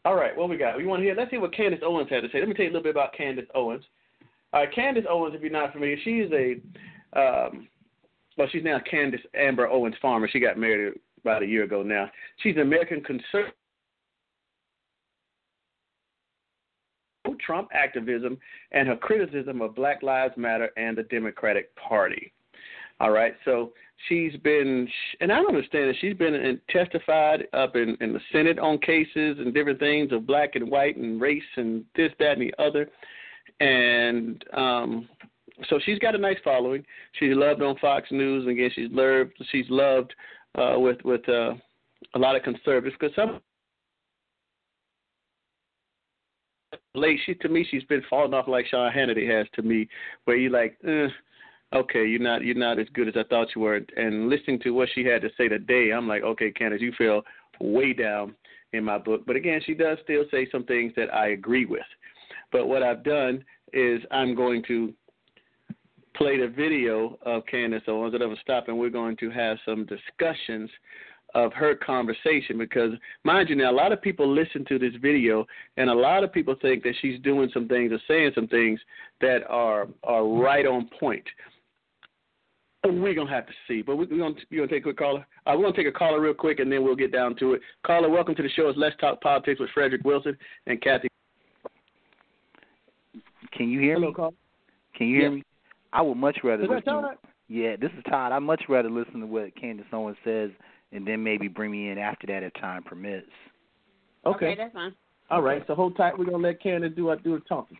[0.06, 0.78] All right, what we got?
[0.78, 1.16] We want to hear.
[1.16, 2.40] Let's hear what Candace Owens had to say.
[2.40, 3.84] Let me tell you a little bit about Candace Owens.
[4.54, 7.68] All right, Candace Owens, if you're not familiar, she is a, um,
[8.38, 10.30] well, she's now Candace Amber Owens Farmer.
[10.32, 12.10] She got married about a year ago now.
[12.38, 13.54] She's an American conservative.
[17.46, 18.38] Trump activism
[18.72, 22.34] and her criticism of Black Lives Matter and the Democratic Party.
[23.00, 23.74] All right, so
[24.08, 24.88] she's been,
[25.20, 29.38] and I understand that She's been in, testified up in, in the Senate on cases
[29.40, 32.90] and different things of black and white and race and this, that, and the other.
[33.60, 35.08] And um,
[35.70, 36.84] so she's got a nice following.
[37.20, 39.34] She's loved on Fox News, and again, she's loved.
[39.52, 40.14] She's loved
[40.56, 41.54] uh, with with uh,
[42.16, 43.42] a lot of conservatives because some
[46.94, 47.20] late.
[47.26, 49.88] She to me, she's been falling off like Sean Hannity has to me,
[50.26, 51.08] where you like, eh,
[51.74, 53.82] okay, you're not you're not as good as I thought you were.
[53.96, 57.22] And listening to what she had to say today, I'm like, okay, Candace, you feel
[57.60, 58.36] way down
[58.74, 59.24] in my book.
[59.26, 61.86] But again, she does still say some things that I agree with.
[62.52, 64.94] But what I've done is I'm going to
[66.16, 69.86] play the video of Candace Owens at a stop, and we're going to have some
[69.86, 70.70] discussions
[71.36, 72.92] of her conversation because
[73.26, 76.32] mind you now a lot of people listen to this video and a lot of
[76.32, 78.80] people think that she's doing some things or saying some things
[79.20, 81.26] that are are right on point
[82.92, 85.26] we're gonna have to see, but we're gonna you gonna take a quick caller.
[85.46, 87.62] Uh, we're gonna take a caller real quick, and then we'll get down to it.
[87.86, 88.70] Caller, welcome to the show.
[88.70, 91.08] It's Let's Talk Politics with Fredrick Wilson and Cathy.
[93.52, 94.14] Can you hear Hello, me?
[94.14, 94.32] caller.
[94.96, 95.36] Can you hear Yes.
[95.38, 95.44] me?
[95.94, 96.94] I would much rather Is that listen.
[96.94, 97.18] Todd?
[97.48, 98.32] Yeah, this is Todd.
[98.32, 100.52] I'd much rather listen to what Candace Owens says,
[100.92, 103.28] and then maybe bring me in after that if time permits.
[104.26, 104.56] Okay.
[104.56, 104.94] that's fine.
[105.30, 105.66] All right.
[105.68, 106.18] So hold tight.
[106.18, 107.78] We're gonna let Candace do do the talking.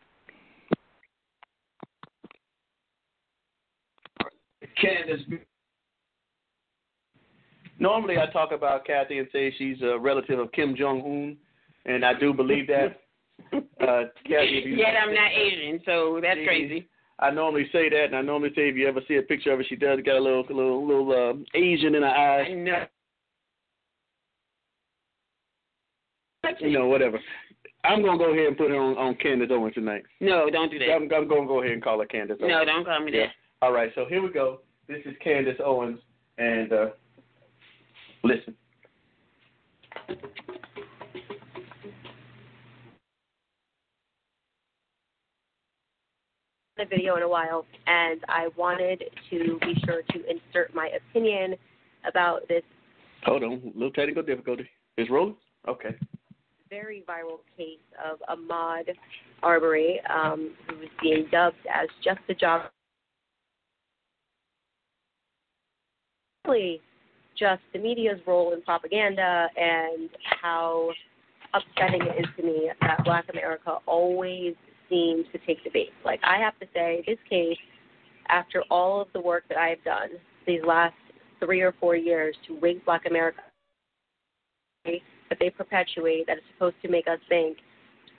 [4.82, 5.22] Candace.
[7.80, 11.38] Normally, I talk about Cathy and say she's a relative of Kim Jong Un,
[11.92, 13.02] and I do believe that.
[13.80, 16.88] Uh, Cathy, you Yet I'm not Asian, so that's She- crazy.
[17.20, 19.60] I normally say that, and I normally say if you ever see a picture of
[19.60, 22.48] her, she does got a little, little, little uh, Asian in her I eyes.
[22.52, 22.86] know.
[26.60, 27.20] You know, whatever.
[27.84, 30.04] I'm gonna go ahead and put her on on Candace Owens tonight.
[30.20, 30.90] No, don't do that.
[30.92, 32.38] I'm, I'm gonna go ahead and call her Candace.
[32.42, 33.30] No, don't call me that.
[33.62, 34.62] All right, so here we go.
[34.88, 36.00] This is Candace Owens,
[36.38, 36.86] and uh,
[38.24, 38.56] listen.
[46.78, 51.56] the video in a while, and I wanted to be sure to insert my opinion
[52.08, 52.62] about this
[53.24, 54.70] Hold on, a little technical difficulty.
[54.98, 55.36] Is rolling.
[55.68, 55.96] Okay.
[56.70, 58.86] very viral case of Ahmaud
[59.44, 62.70] Arbery, um, who is being dubbed as just a job.
[66.48, 66.82] Really,
[67.38, 70.10] just the media's role in propaganda and
[70.42, 70.92] how
[71.54, 74.56] upsetting it is to me that Black America always
[74.90, 75.90] seems to take the bait.
[76.06, 77.58] Like I have to say, this case,
[78.30, 80.10] after all of the work that I have done
[80.46, 80.96] these last
[81.40, 83.42] three or four years to rig Black America,
[84.86, 87.58] that they perpetuate that is supposed to make us think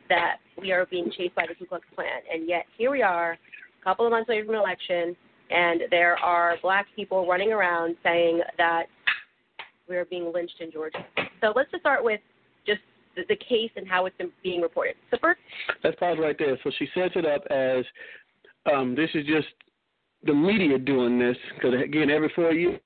[0.09, 3.33] that we are being chased by the Ku Klux Klan, and yet here we are,
[3.33, 5.17] a couple of months away from an election,
[5.51, 8.85] and there are black people running around saying that
[9.89, 11.05] we are being lynched in Georgia.
[11.41, 12.21] So let's just start with
[12.67, 12.81] just
[13.17, 14.95] the, the case and how it's being reported.
[15.11, 15.41] So first,
[15.83, 16.59] Let's pause right there.
[16.63, 17.85] So she sets it up as
[18.71, 19.49] Um, this is just
[20.25, 22.81] the media doing this because again, every four years.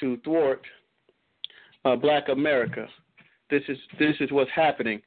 [0.00, 0.64] To thwart
[1.84, 2.86] uh, Black America,
[3.50, 5.02] this is this is what's happening,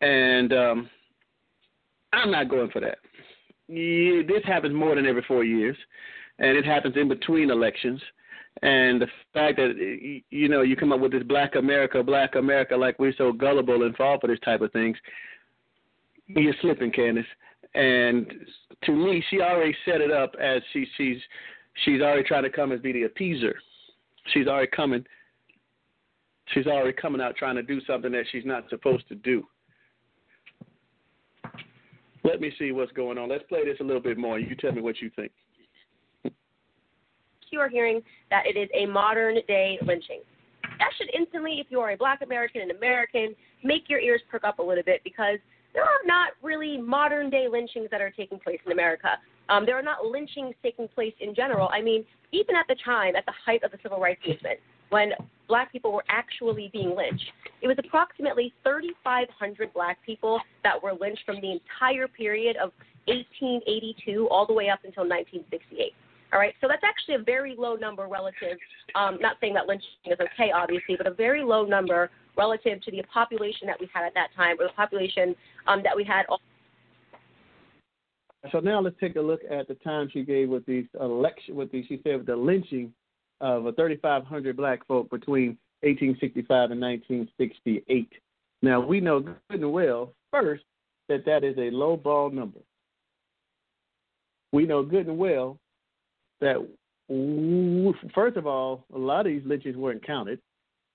[0.00, 0.90] and um,
[2.16, 2.98] I'm not going for that.
[3.68, 5.76] Yeah, this happens more than every four years,
[6.38, 8.00] and it happens in between elections.
[8.62, 9.74] And the fact that
[10.30, 13.82] you know you come up with this Black America, Black America, like we're so gullible
[13.82, 14.96] and fall for this type of things,
[16.26, 17.26] you're slipping, Candace.
[17.74, 18.32] And
[18.84, 21.18] to me, she already set it up as she she's
[21.84, 23.52] she's already trying to come as be the appeaser.
[24.32, 25.04] She's already coming.
[26.54, 29.44] She's already coming out trying to do something that she's not supposed to do.
[32.26, 33.28] Let me see what's going on.
[33.28, 34.38] Let's play this a little bit more.
[34.38, 35.30] You tell me what you think.
[37.52, 40.20] You are hearing that it is a modern day lynching.
[40.78, 44.42] That should instantly, if you are a black American and American, make your ears perk
[44.42, 45.38] up a little bit because
[45.72, 49.10] there are not really modern day lynchings that are taking place in America.
[49.48, 51.68] Um, there are not lynchings taking place in general.
[51.72, 54.58] I mean, even at the time, at the height of the civil rights movement,
[54.90, 55.12] when
[55.48, 57.30] black people were actually being lynched.
[57.62, 62.72] It was approximately 3,500 black people that were lynched from the entire period of
[63.06, 65.92] 1882 all the way up until 1968.
[66.32, 68.58] All right, so that's actually a very low number relative.
[68.94, 72.90] Um, not saying that lynching is okay, obviously, but a very low number relative to
[72.90, 75.36] the population that we had at that time, or the population
[75.68, 76.26] um, that we had.
[76.28, 76.40] All-
[78.52, 81.70] so now let's take a look at the time she gave with these election, with
[81.70, 82.92] the she said with the lynching
[83.40, 88.12] of 3,500 black folk between 1865 and 1968.
[88.62, 90.64] Now, we know good and well, first,
[91.08, 92.60] that that is a low ball number.
[94.52, 95.58] We know good and well
[96.40, 96.56] that,
[98.14, 100.40] first of all, a lot of these lynchings weren't counted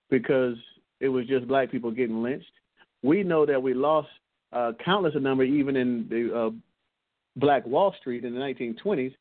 [0.09, 0.55] because
[0.99, 2.51] it was just black people getting lynched.
[3.03, 4.09] We know that we lost
[4.51, 6.49] uh, countless a number even in the uh,
[7.37, 9.15] Black Wall Street in the 1920s.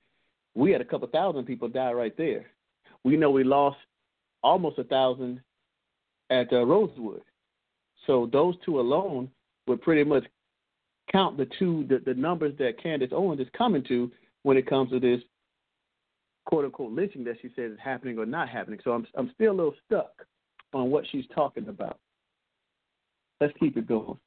[0.54, 2.46] We had a couple thousand people die right there
[3.04, 3.78] we know we lost
[4.42, 5.40] almost a thousand
[6.30, 7.22] at uh, Rosewood.
[8.06, 9.30] So those two alone
[9.66, 10.24] would pretty much
[11.12, 14.10] count the two the, the numbers that Candace Owens is coming to
[14.42, 15.20] when it comes to this
[16.46, 18.80] quote unquote lynching that she says is happening or not happening.
[18.82, 20.12] So I'm I'm still a little stuck
[20.72, 21.98] on what she's talking about.
[23.40, 24.18] Let's keep it going.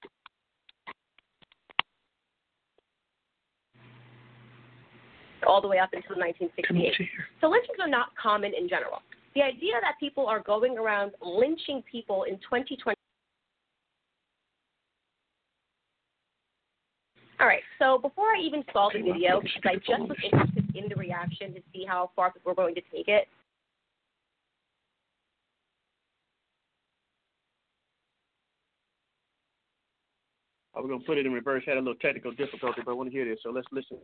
[5.46, 6.94] All the way up until 1968.
[7.41, 9.02] So lynchings are not common in general.
[9.36, 12.96] The idea that people are going around lynching people in 2020.
[17.39, 20.88] All right, so before I even saw the video, because I just was interested in
[20.88, 23.28] the reaction to see how far people were going to take it,
[30.76, 31.64] I was going to put it in reverse.
[31.66, 33.98] Had a little technical difficulty, but I want to hear this, so let's listen.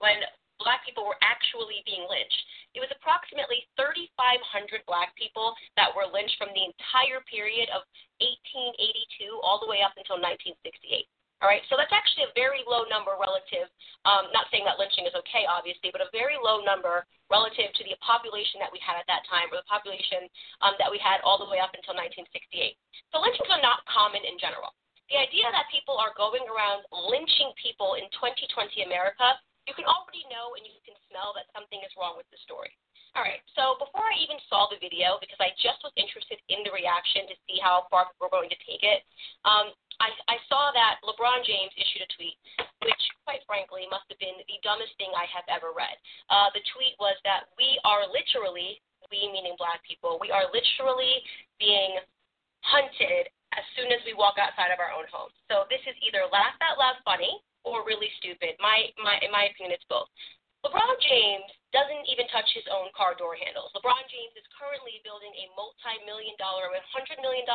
[0.00, 0.20] When
[0.60, 2.44] black people were actually being lynched.
[2.76, 7.82] It was approximately 3,500 black people that were lynched from the entire period of
[8.20, 11.08] 1882 all the way up until 1968.
[11.40, 13.64] All right, so that's actually a very low number relative.
[14.04, 17.82] Um, not saying that lynching is okay, obviously, but a very low number relative to
[17.88, 20.28] the population that we had at that time, or the population
[20.60, 22.76] um, that we had all the way up until 1968.
[23.08, 24.76] So lynchings are not common in general.
[25.08, 29.40] The idea that people are going around lynching people in 2020 America
[29.70, 32.74] you can already know and you can smell that something is wrong with the story.
[33.14, 36.62] All right, so before I even saw the video, because I just was interested in
[36.66, 39.02] the reaction to see how far we're going to take it,
[39.46, 42.38] um, I, I saw that LeBron James issued a tweet,
[42.86, 45.94] which, quite frankly, must have been the dumbest thing I have ever read.
[46.30, 48.78] Uh, the tweet was that we are literally,
[49.10, 51.18] we meaning black people, we are literally
[51.58, 51.98] being
[52.62, 53.26] hunted
[53.58, 55.34] as soon as we walk outside of our own homes.
[55.50, 58.56] So this is either laugh out loud funny, or really stupid.
[58.60, 60.08] My my in my opinion, it's both.
[60.60, 63.72] LeBron James doesn't even touch his own car door handles.
[63.72, 67.46] LeBron James is currently building a multi-million dollar, $100 million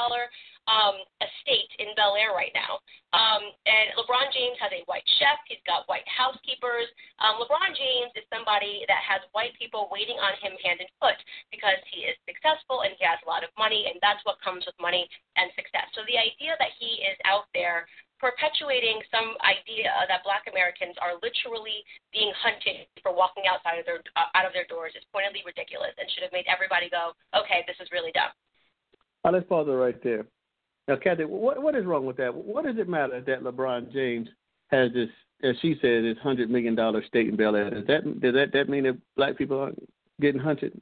[0.71, 2.79] um, estate in Bel Air right now.
[3.11, 5.37] Um, and LeBron James has a white chef.
[5.45, 6.87] He's got white housekeepers.
[7.21, 11.19] Um, LeBron James is somebody that has white people waiting on him hand and foot
[11.51, 14.65] because he is successful and he has a lot of money, and that's what comes
[14.65, 15.05] with money
[15.37, 15.91] and success.
[15.93, 17.85] So the idea that he is out there
[18.25, 24.01] perpetuating some idea that Black Americans are literally being hunted for walking outside of their
[24.17, 27.61] uh, out of their doors is pointedly ridiculous and should have made everybody go, okay,
[27.69, 28.33] this is really dumb.
[29.21, 30.25] Uh, let's pause it right there.
[30.89, 32.33] Now, Cathy, what what is wrong with that?
[32.33, 34.29] What does it matter that LeBron James
[34.73, 35.09] has this,
[35.45, 37.69] as she said, this hundred million dollar state in Bel Air?
[37.69, 39.77] Does that does that that mean that black people aren't
[40.17, 40.73] getting hunted?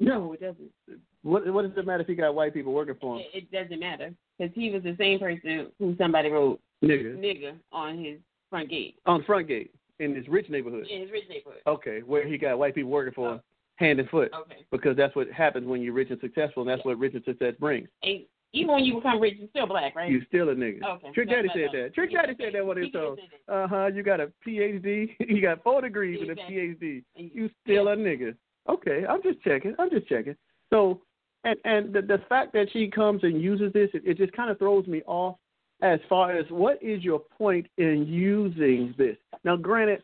[0.00, 0.72] No, it doesn't.
[1.20, 3.24] What what does it matter if he got white people working for him?
[3.32, 7.16] It, it doesn't matter because he was the same person who somebody wrote Nigga.
[7.18, 8.18] nigga on his
[8.50, 10.86] front gate On the front gate in his rich neighborhood.
[10.90, 11.60] in his rich neighborhood.
[11.66, 13.40] Okay, where he got white people working for him,
[13.76, 14.30] hand and foot.
[14.38, 14.66] Okay.
[14.70, 17.54] Because that's what happens when you're rich and successful, and that's what rich and success
[17.58, 17.88] brings.
[18.02, 18.20] And
[18.52, 20.10] even when you become rich, you're still black, right?
[20.10, 20.82] You're still a nigga.
[20.84, 21.10] Okay.
[21.12, 21.72] Trick Daddy I said thought.
[21.72, 21.94] that.
[21.94, 23.18] Trick Daddy said that one of his He did songs.
[23.48, 23.86] Uh huh.
[23.86, 25.10] You got a PhD.
[25.20, 27.02] you got four degrees and a PhD.
[27.16, 28.34] You still a nigga.
[28.68, 29.74] Okay, I'm just checking.
[29.78, 30.36] I'm just checking.
[30.70, 31.00] So,
[31.44, 34.50] and and the the fact that she comes and uses this, it, it just kind
[34.50, 35.36] of throws me off.
[35.82, 39.16] As far as what is your point in using this?
[39.44, 40.02] Now, granted,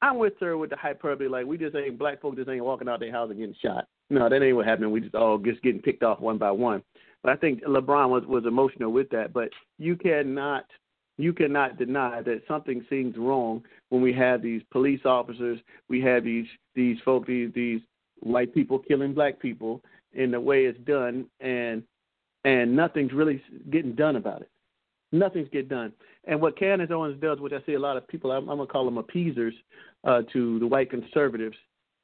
[0.00, 1.28] I'm with her with the hyperbole.
[1.28, 3.86] Like we just ain't black folk just ain't walking out their house and getting shot.
[4.10, 4.90] No, that ain't what happening.
[4.90, 6.82] We just all just getting picked off one by one.
[7.22, 9.32] But I think LeBron was was emotional with that.
[9.32, 10.64] But you cannot
[11.18, 15.58] you cannot deny that something seems wrong when we have these police officers,
[15.88, 17.80] we have these these folk these these
[18.20, 19.82] white people killing black people
[20.14, 21.82] in the way it's done, and
[22.44, 24.48] and nothing's really getting done about it.
[25.12, 25.92] Nothing's get done.
[26.24, 28.66] And what Candace Owens does, which I see a lot of people, I'm, I'm gonna
[28.66, 29.54] call them appeasers
[30.04, 31.56] uh, to the white conservatives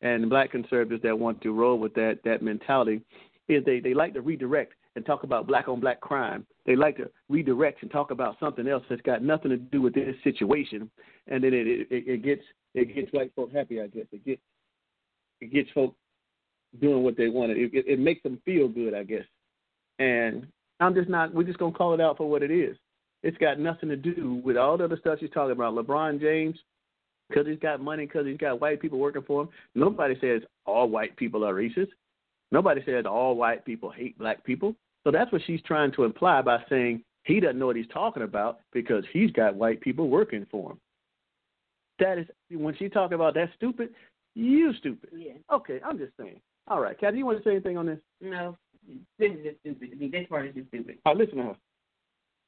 [0.03, 3.01] and black conservatives that want to roll with that that mentality,
[3.49, 6.47] is they they like to redirect and talk about black on black crime.
[6.67, 9.95] They like to redirect and talk about something else that's got nothing to do with
[9.95, 10.91] this situation,
[11.29, 12.43] and then it it, it gets
[12.75, 13.81] it gets white folk happy.
[13.81, 14.43] I guess it gets
[15.41, 15.95] it gets folk
[16.81, 17.53] doing what they want.
[17.53, 19.25] It, it, it makes them feel good, I guess.
[19.99, 20.47] And
[20.81, 21.33] I'm just not.
[21.33, 22.77] We're just gonna call it out for what it is.
[23.23, 25.75] It's got nothing to do with all the other stuff she's talking about.
[25.75, 26.57] LeBron James,
[27.29, 29.49] because he's got money, because he's got white people working for him.
[29.75, 31.89] Nobody says all white people are racist.
[32.53, 34.75] Nobody says all white people hate black people.
[35.05, 38.23] So that's what she's trying to imply by saying he doesn't know what he's talking
[38.23, 40.79] about because he's got white people working for him.
[41.99, 43.91] That is when she talk about that stupid,
[44.35, 45.11] you stupid.
[45.15, 45.33] Yeah.
[45.53, 46.41] Okay, I'm just saying.
[46.69, 47.99] All right, Cathy, you want to say anything on this?
[48.21, 48.57] No,
[49.19, 50.09] this is just stupid to me.
[50.09, 50.99] This part is just stupid.
[51.05, 51.57] All right, listen to her.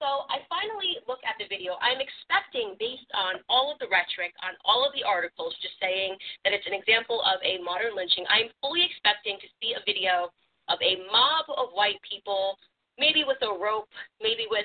[0.01, 1.77] So I finally look at the video.
[1.85, 6.17] I'm expecting, based on all of the rhetoric, on all of the articles, just saying
[6.43, 8.25] that it's an example of a modern lynching.
[8.33, 10.33] I'm fully expecting to see a video
[10.73, 12.57] of a mob of white people,
[12.97, 13.93] maybe with a rope,
[14.25, 14.65] maybe with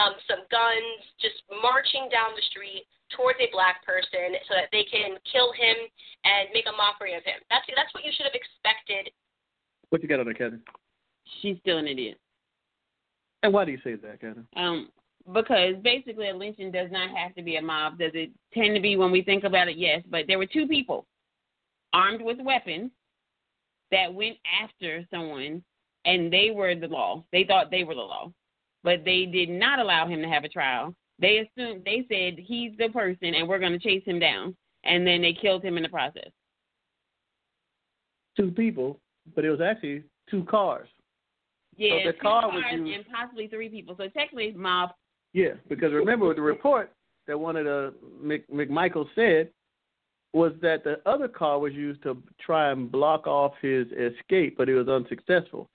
[0.00, 4.88] um, some guns, just marching down the street towards a black person so that they
[4.88, 5.76] can kill him
[6.24, 7.36] and make a mockery of him.
[7.52, 9.12] That's that's what you should have expected
[9.92, 10.62] What you got on there, Cathy?
[11.42, 12.16] She's still an idiot.
[13.42, 14.40] And why do you say that, Cathy?
[14.56, 14.90] Um,
[15.32, 17.98] because basically a lynching does not have to be a mob.
[17.98, 19.76] Does it tend to be when we think about it?
[19.76, 21.06] Yes, but there were two people
[21.92, 22.90] armed with weapons
[23.90, 25.62] that went after someone,
[26.04, 27.24] and they were the law.
[27.32, 28.32] They thought they were the law,
[28.84, 30.94] but they did not allow him to have a trial.
[31.18, 35.06] They assumed they said he's the person, and we're going to chase him down, and
[35.06, 36.30] then they killed him in the process.
[38.36, 39.00] Two people,
[39.34, 40.88] but it was actually two cars.
[41.80, 43.94] Yeah, the two car was cars used- and possibly three people.
[43.96, 44.90] So technically, mob.
[45.32, 46.92] Yeah, because remember with the report
[47.26, 49.50] that one of the Mc, McMichael said
[50.32, 54.68] was that the other car was used to try and block off his escape, but
[54.68, 55.68] it was unsuccessful.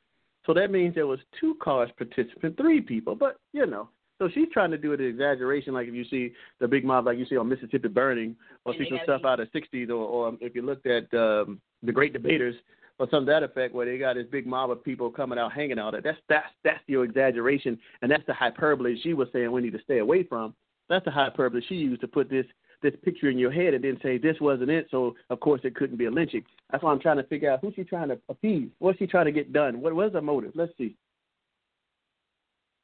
[0.45, 3.15] So that means there was two cars participant, three people.
[3.15, 3.89] But you know,
[4.19, 7.07] so she's trying to do it an exaggeration, like if you see the big mob,
[7.07, 9.93] like you see on Mississippi Burning, or And see some stuff out of '60s, or,
[9.93, 12.55] or if you looked at um, the Great Debaters,
[12.99, 15.51] or something to that effect, where they got this big mob of people coming out
[15.53, 15.95] hanging out.
[16.03, 19.83] That's that's that's your exaggeration, and that's the hyperbole she was saying we need to
[19.83, 20.53] stay away from.
[20.89, 22.45] That's the hyperbole she used to put this
[22.81, 25.75] this picture in your head and then say this wasn't it, so of course it
[25.75, 26.43] couldn't be a lynching.
[26.71, 28.69] That's why I'm trying to figure out who's she trying to appease.
[28.79, 29.81] What's she trying to get done?
[29.81, 30.51] What was her motive?
[30.55, 30.95] Let's see.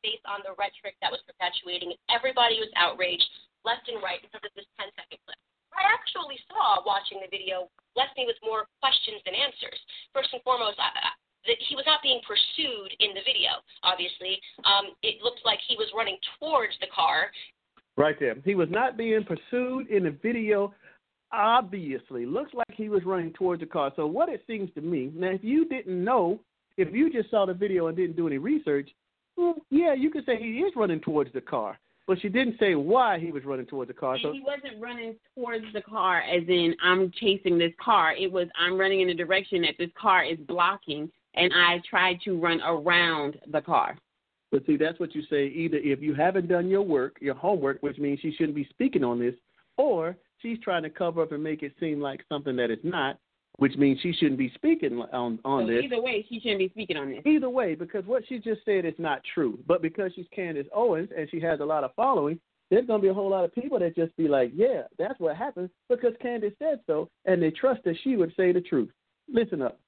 [0.02, 1.94] based on the rhetoric that was perpetuating.
[2.10, 3.30] Everybody was outraged,
[3.66, 5.38] left and right, because of this 10 second clip.
[5.76, 9.80] I actually saw watching the video left me with more questions than answers.
[10.14, 11.12] First and foremost, I, I,
[11.48, 13.62] that he was not being pursued in the video.
[13.84, 17.32] Obviously, um, it looked like he was running towards the car.
[17.98, 18.36] Right there.
[18.46, 20.74] He was not being pursued in the video.
[21.34, 23.92] Obviously, looks like he was running towards the car.
[23.96, 26.40] So what it seems to me now, if you didn't know,
[26.78, 28.90] if you just saw the video and didn't do any research,
[29.38, 31.80] well, yeah, you could say he is running towards the car.
[32.12, 34.18] But she didn't say why he was running towards the car.
[34.22, 38.14] So he wasn't running towards the car as in I'm chasing this car.
[38.14, 42.20] It was I'm running in a direction that this car is blocking and I tried
[42.26, 43.98] to run around the car.
[44.52, 45.46] But see, that's what you say.
[45.46, 49.06] Either if you haven't done your work, your homework, which means she shouldn't be speaking
[49.06, 49.36] on this,
[49.78, 53.20] or she's trying to cover up and make it seem like something that it's not,
[53.62, 55.84] which means she shouldn't be speaking on on so this.
[55.84, 57.22] either way, she shouldn't be speaking on this.
[57.28, 59.60] Either way, because what she just said is not true.
[59.68, 62.40] But because she's Candace Owens and she has a lot of following,
[62.72, 65.20] there's going to be a whole lot of people that just be like, yeah, that's
[65.20, 68.90] what happened because Candace said so, and they trust that she would say the truth.
[69.32, 69.80] Listen up.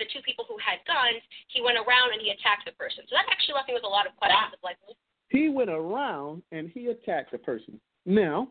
[0.00, 3.04] the two people who had guns, he went around and he attacked the person.
[3.08, 4.78] So that actually left me with a lot of questions like,
[5.28, 7.80] He went around and he attacked the person.
[8.04, 8.48] Now,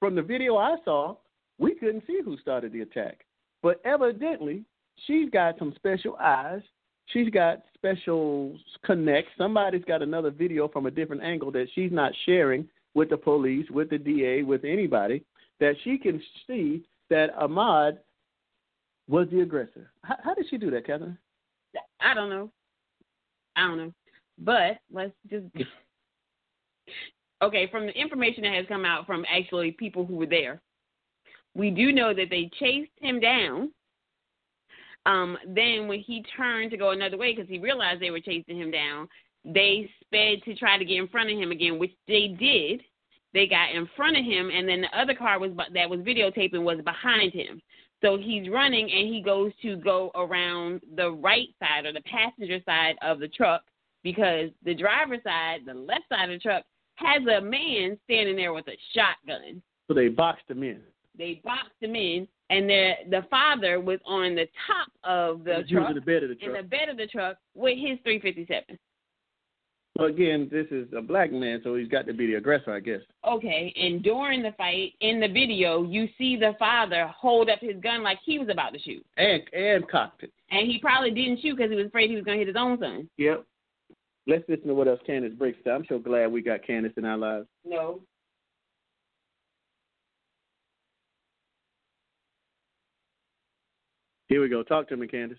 [0.00, 1.16] from the video I saw,
[1.58, 3.26] we couldn't see who started the attack.
[3.62, 4.64] But evidently,
[5.06, 6.62] she's got some special eyes.
[7.06, 9.30] She's got special connects.
[9.38, 13.68] Somebody's got another video from a different angle that she's not sharing with the police,
[13.70, 15.24] with the DA, with anybody,
[15.60, 17.98] that she can see that Ahmaud
[19.08, 19.90] was the aggressor.
[20.02, 21.16] How, how did she do that, Catherine?
[22.00, 22.50] I don't know.
[23.56, 23.92] I don't know.
[24.38, 25.46] But let's just
[27.42, 27.68] okay.
[27.70, 30.60] From the information that has come out from actually people who were there,
[31.58, 33.72] we do know that they chased him down.
[35.06, 38.56] Um, then when he turned to go another way because he realized they were chasing
[38.56, 39.08] him down,
[39.44, 42.82] they sped to try to get in front of him again, which they did.
[43.34, 46.62] They got in front of him, and then the other car was that was videotaping
[46.62, 47.60] was behind him.
[48.02, 52.60] So he's running, and he goes to go around the right side or the passenger
[52.64, 53.62] side of the truck
[54.02, 58.52] because the driver's side, the left side of the truck, has a man standing there
[58.52, 59.60] with a shotgun.
[59.88, 60.80] So they boxed him in.
[61.18, 65.74] They boxed him in, and the the father was on the top of the He
[65.74, 66.62] truck, in the bed of the in truck.
[66.62, 68.78] the bed of the truck with his 357.
[69.98, 72.78] So again, this is a black man, so he's got to be the aggressor, I
[72.78, 73.00] guess.
[73.26, 77.74] Okay, and during the fight, in the video, you see the father hold up his
[77.82, 80.32] gun like he was about to shoot, And and cocked it.
[80.52, 82.56] and he probably didn't shoot because he was afraid he was going to hit his
[82.60, 83.08] own son.
[83.16, 83.44] Yep.
[84.28, 85.76] Let's listen to what else Candace breaks down.
[85.80, 87.46] I'm so glad we got Candace in our lives.
[87.64, 88.00] No.
[94.28, 94.62] Here we go.
[94.62, 95.38] Talk to me, Candace.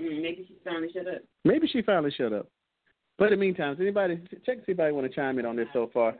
[0.00, 1.22] Mm, maybe she finally shut up.
[1.44, 2.48] Maybe she finally shut up.
[3.18, 5.46] But in the meantime, does anybody check to see if anybody want to chime in
[5.46, 6.14] on this so far?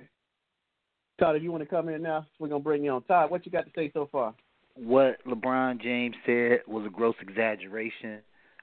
[1.20, 3.02] Todd, if you want to come in now, we're gonna bring you on.
[3.02, 4.34] Todd, what you got to say so far?
[4.74, 8.20] What LeBron James said was a gross exaggeration.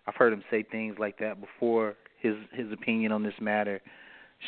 [0.08, 1.96] I've heard him say things like that before.
[2.20, 3.82] His his opinion on this matter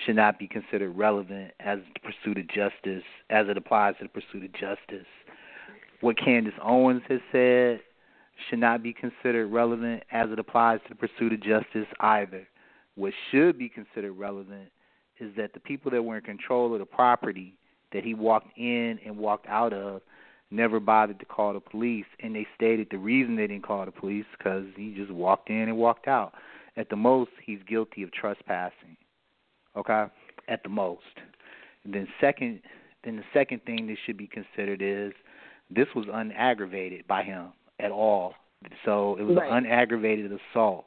[0.06, 4.10] should not be considered relevant as the pursuit of justice, as it applies to the
[4.10, 5.08] pursuit of justice.
[6.02, 7.82] What Candace Owens has said
[8.50, 12.48] should not be considered relevant as it applies to the pursuit of justice either.
[12.96, 14.70] What should be considered relevant
[15.20, 17.56] is that the people that were in control of the property
[17.94, 20.02] that he walked in and walked out of
[20.52, 23.92] never bothered to call the police, and they stated the reason they didn't call the
[23.92, 26.34] police because he just walked in and walked out.
[26.78, 28.98] At the most, he's guilty of trespassing.
[29.76, 30.06] Okay,
[30.48, 31.02] at the most.
[31.84, 32.62] And then second,
[33.04, 35.14] then the second thing that should be considered is
[35.70, 38.34] this was unaggravated by him at all.
[38.86, 39.52] So it was Right.
[39.52, 40.86] an unaggravated assault.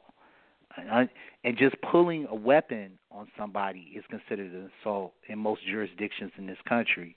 [0.77, 6.45] And just pulling a weapon on somebody is considered an assault in most jurisdictions in
[6.45, 7.15] this country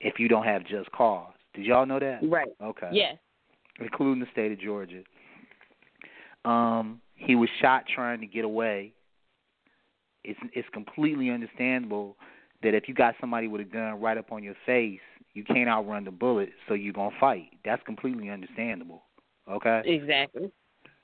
[0.00, 1.32] if you don't have just cause.
[1.54, 2.20] Did y'all know that?
[2.22, 2.52] Right.
[2.60, 2.90] Okay.
[2.92, 3.18] Yes.
[3.80, 5.02] Including the state of Georgia.
[6.44, 8.92] Um, he was shot trying to get away.
[10.24, 12.16] It's it's completely understandable
[12.62, 15.00] that if you got somebody with a gun right up on your face,
[15.34, 17.50] you can't outrun the bullet, so you're gonna fight.
[17.64, 19.02] That's completely understandable.
[19.50, 19.82] Okay?
[19.84, 20.50] Exactly.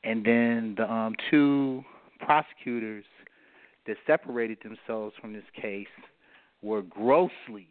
[0.05, 1.85] and then the um two
[2.20, 3.05] prosecutors
[3.87, 5.87] that separated themselves from this case
[6.62, 7.66] were grossly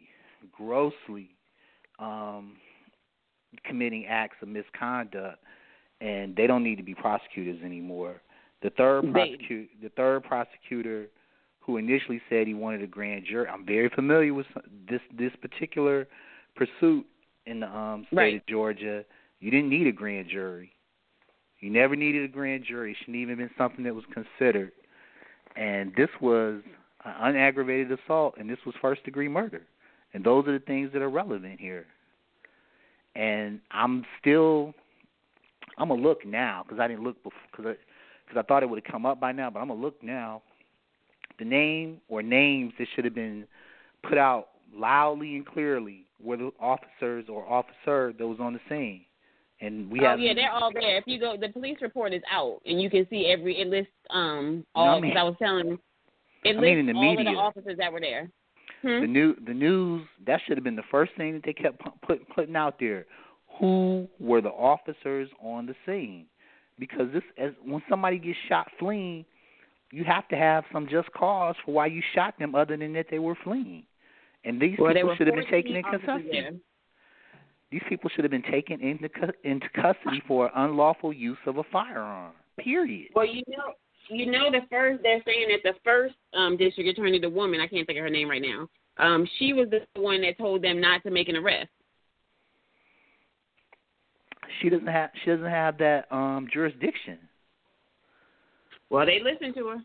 [0.52, 1.30] grossly
[1.98, 2.56] um
[3.64, 5.38] committing acts of misconduct
[6.00, 8.20] and they don't need to be prosecutors anymore
[8.62, 11.06] the third prosecutor the third prosecutor
[11.60, 14.46] who initially said he wanted a grand jury I'm very familiar with
[14.88, 16.06] this this particular
[16.66, 17.06] pursuit
[17.46, 18.34] in the um state Right.
[18.36, 19.04] of Georgia
[19.40, 20.72] you didn't need a grand jury
[21.60, 22.92] you never needed a grand jury.
[22.92, 24.72] It shouldn't even been something that was considered.
[25.56, 26.62] And this was
[27.04, 29.62] an unaggravated assault, and this was first degree murder.
[30.14, 31.86] And those are the things that are relevant here.
[33.14, 34.72] And I'm still,
[35.76, 38.70] I'm gonna look now because I didn't look before because I, cause I thought it
[38.70, 40.42] would have come up by now, but I'm gonna look now.
[41.38, 43.46] The name or names that should have been
[44.08, 49.04] put out loudly and clearly were the officers or officer that was on the scene.
[49.60, 50.96] And we oh have yeah, they're all there.
[50.96, 53.60] If you go, the police report is out, and you can see every.
[53.60, 55.00] It lists um No, I all.
[55.00, 55.78] mean- I was telling,
[56.44, 58.30] it I lists mean in the all of the officers that were there.
[58.82, 59.00] Hmm?
[59.02, 62.26] The new the news that should have been the first thing that they kept put,
[62.30, 63.04] putting out there.
[63.58, 66.24] Who were the officers on the scene?
[66.78, 69.26] Because this as when somebody gets shot fleeing,
[69.92, 73.06] you have to have some just cause for why you shot them, other than that
[73.10, 73.82] they were fleeing.
[74.44, 76.60] And these Well, people should have been taken in officers custody.
[77.70, 79.08] These people should have been taken into
[79.44, 82.32] into custody for unlawful use of a firearm.
[82.58, 83.10] Period.
[83.14, 83.74] Well, you know,
[84.08, 87.68] you know, the first they're saying that the first um district attorney, the woman, I
[87.68, 88.68] can't think of her name right now.
[88.98, 91.70] Um, she was the one that told them not to make an arrest.
[94.60, 97.18] she doesn't have she doesn't have that um jurisdiction.
[98.88, 99.76] Well, they listened to her.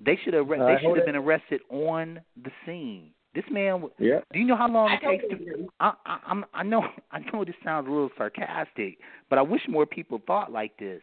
[0.00, 3.10] They should have Uh, they should have been arrested on the scene.
[3.34, 3.72] This man.
[3.80, 4.20] w- Yeah.
[4.32, 5.68] Do you know how long I it takes to?
[5.80, 6.44] I, I, I'm.
[6.54, 6.82] I know.
[7.10, 11.02] I know this sounds a little sarcastic, but I wish more people thought like this.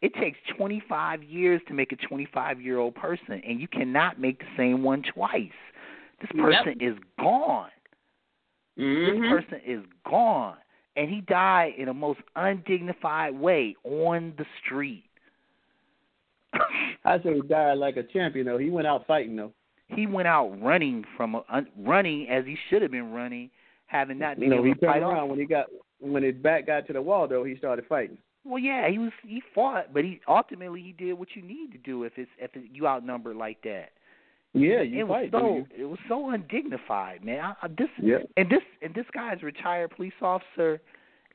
[0.00, 4.40] It takes 25 years to make a 25 year old person, and you cannot make
[4.40, 5.50] the same one twice.
[6.20, 6.42] This Yep.
[6.44, 7.70] person is gone.
[8.76, 9.28] This Mm-hmm.
[9.28, 10.56] person is gone,
[10.96, 15.04] and he died in a most undignified way on the street.
[17.04, 18.58] I say he died like a champion though.
[18.58, 19.52] He went out fighting though.
[19.88, 23.50] He went out running from a, un, running as he should have been running,
[23.86, 25.30] having not been no, able he to fight around off.
[25.30, 25.66] when he got
[26.00, 27.44] when his back got to the wall though.
[27.44, 28.18] He started fighting.
[28.44, 31.78] Well, yeah, he was he fought, but he ultimately he did what you need to
[31.78, 33.90] do if it's if it, you outnumbered like that.
[34.54, 35.30] Yeah, you it was fight.
[35.32, 37.40] so do it was so undignified, man.
[37.40, 37.88] I, I, this?
[38.02, 38.18] Yeah.
[38.36, 40.80] and this and this guy's retired police officer,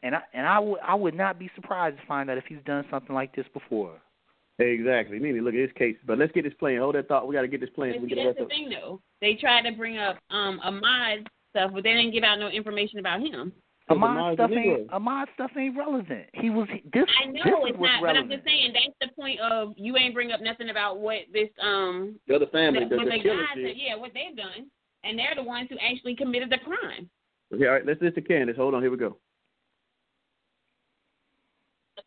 [0.04, 2.60] and I and I would I would not be surprised to find out if he's
[2.66, 3.94] done something like this before.
[4.60, 5.20] Exactly.
[5.20, 5.96] We need to look at this case.
[6.06, 6.80] But let's get this playing.
[6.80, 7.28] Hold that thought.
[7.28, 7.96] We got to get this playing.
[7.96, 9.02] so we See, get that's the the rest of thing, though.
[9.22, 13.00] They tried to bring up um Ahmaud stuff, but they didn't give out no information
[13.00, 13.52] about him.
[13.90, 16.26] Ahmaud stuff a ain't Ahmaud stuff ain't relevant.
[16.34, 17.06] He was this.
[17.24, 19.96] I know is it's what's not, but I'm just saying that's the point of you
[19.96, 22.84] ain't bring up nothing about what this um the other family.
[22.84, 23.78] the, The, the the guys did.
[23.78, 24.68] yeah what they've done,
[25.04, 27.10] and they're the ones who actually committed the crime.
[27.54, 27.86] Okay, all right.
[27.86, 28.58] Let's listen to Candace.
[28.58, 28.82] Hold on.
[28.82, 29.18] Here we go.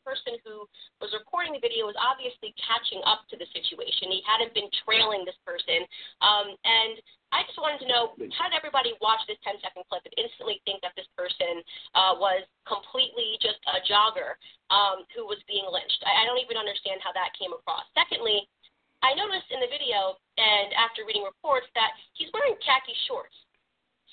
[0.01, 0.65] The person who
[1.05, 4.09] was recording the video was obviously catching up to the situation.
[4.09, 5.85] He hadn't been trailing this person.
[6.25, 6.97] Um, and
[7.31, 10.65] I just wanted to know how did everybody watch this 10 second clip and instantly
[10.65, 11.61] think that this person
[11.95, 14.41] uh, was completely just a jogger
[14.73, 16.01] um, who was being lynched?
[16.03, 17.85] I, I don't even understand how that came across.
[17.93, 18.49] Secondly,
[19.05, 23.37] I noticed in the video and after reading reports that he's wearing khaki shorts.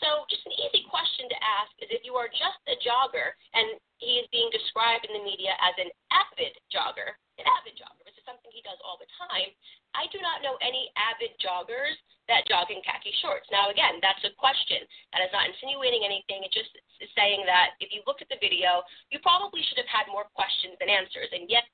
[0.03, 3.81] So, just an easy question to ask is if you are just a jogger and
[3.97, 8.13] he is being described in the media as an avid jogger, an avid jogger, which
[8.13, 9.49] is something he does all the time,
[9.97, 11.97] I do not know any avid joggers
[12.29, 13.49] that jog in khaki shorts.
[13.49, 14.85] Now, again, that's a question.
[15.15, 16.45] That is not insinuating anything.
[16.45, 16.69] It just
[17.01, 20.29] is saying that if you look at the video, you probably should have had more
[20.37, 21.33] questions than answers.
[21.33, 21.65] And yet,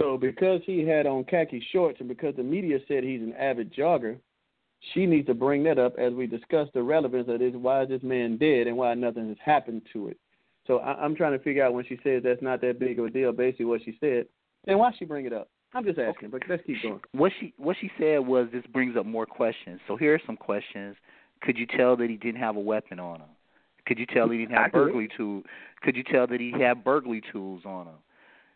[0.00, 3.68] So because he had on khaki shorts and because the media said he's an avid
[3.74, 4.16] jogger,
[4.92, 7.54] she needs to bring that up as we discuss the relevance of this.
[7.54, 10.18] Why is this man dead and why nothing has happened to it?
[10.66, 13.06] So I, I'm trying to figure out when she says that's not that big of
[13.06, 14.26] a deal, basically what she said,
[14.66, 15.48] then why she bring it up?
[15.72, 17.00] I'm just asking, but let's keep going.
[17.12, 19.80] what she what she said was this brings up more questions.
[19.88, 20.96] So here are some questions.
[21.42, 23.28] Could you tell that he didn't have a weapon on him?
[23.86, 25.44] Could you tell he didn't have burglary tools?
[25.82, 27.94] Could you tell that he had burglary tools on him?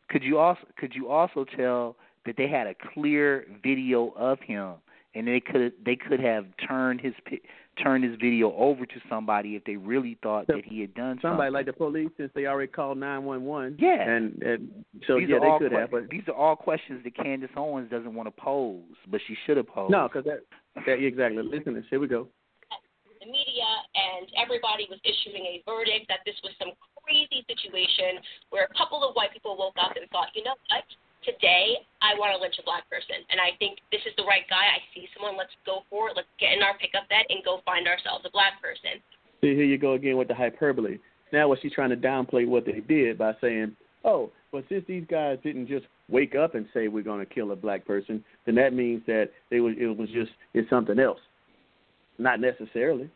[0.09, 4.75] Could you also could you also tell that they had a clear video of him
[5.15, 7.41] and they could they could have turned his pi-
[7.83, 11.47] turned his video over to somebody if they really thought that he had done Somebody
[11.47, 11.53] something.
[11.55, 13.79] like the police, since they already called 911.
[13.79, 14.03] Yeah.
[14.03, 16.57] And, and so these yeah, are they all could que- have, but these are all
[16.57, 19.93] questions that Candace Owens doesn't want to pose, but she should have posed.
[19.93, 20.43] no, because that,
[20.87, 21.41] that exactly.
[21.43, 21.89] Listen, to this.
[21.89, 22.27] here we go.
[23.23, 26.75] the media and everybody was issuing a verdict that this was some
[27.07, 28.19] crazy situation
[28.51, 30.83] where a couple of white people woke up and thought, you know what?
[31.25, 33.27] Today, I want to lynch a black person.
[33.31, 34.79] And I think this is the right guy.
[34.79, 35.37] I see someone.
[35.37, 36.17] Let's go for it.
[36.17, 39.03] Let's get in our pickup bed and go find ourselves a black person.
[39.41, 40.99] See, here you go again with the hyperbole.
[41.33, 45.05] Now, what she's trying to downplay what they did by saying, "Oh, but since these
[45.11, 48.55] guys didn't just wake up and say we're going to kill a black person, then
[48.55, 51.21] that means that they was it was just it's something else."
[52.19, 53.11] Not necessarily,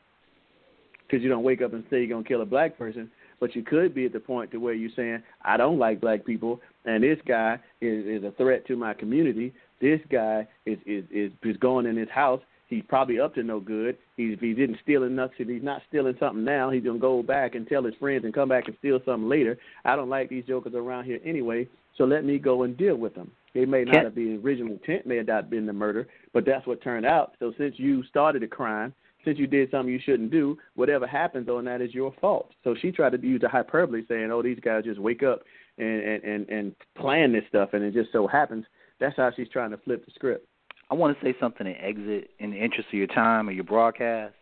[1.02, 3.10] because you don't wake up and say you're going to kill a black person,
[3.42, 6.24] but you could be at the point to where you're saying, "I don't like black
[6.24, 9.52] people, and this guy is is a threat to my community.
[9.80, 13.58] This guy is is is, is going in his house." He's probably up to no
[13.58, 13.98] good.
[14.16, 17.20] He's, if he didn't steal enough, if he's not stealing something now, he's gonna go
[17.20, 19.58] back and tell his friends and come back and steal something later.
[19.84, 21.66] I don't like these jokers around here anyway,
[21.98, 23.32] so let me go and deal with them.
[23.54, 26.46] It may not have been the original intent, may have not been the murder, but
[26.46, 27.32] that's what turned out.
[27.40, 28.94] So since you started a crime,
[29.24, 32.50] since you did something you shouldn't do, whatever happens on that is your fault.
[32.64, 35.42] So she tried to use the hyperbole, saying, "Oh, these guys just wake up
[35.78, 38.64] and and and, and plan this stuff, and it just so happens."
[39.00, 40.46] That's how she's trying to flip the script.
[40.90, 43.64] I want to say something to exit in the interest of your time or your
[43.64, 44.34] broadcast.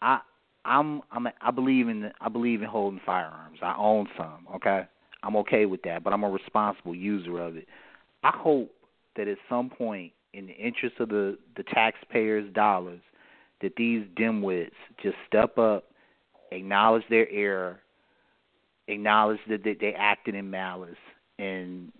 [0.00, 0.20] I
[0.64, 3.58] I'm I'm I believe in the, I believe in holding firearms.
[3.62, 4.86] I own some, okay?
[5.22, 7.66] I'm okay with that, but I'm a responsible user of it.
[8.24, 8.70] I hope
[9.16, 13.00] that at some point in the interest of the the taxpayers' dollars
[13.62, 14.70] that these dimwits
[15.02, 15.84] just step up,
[16.50, 17.80] acknowledge their error,
[18.88, 20.96] acknowledge that they, they acted in malice
[21.38, 21.92] and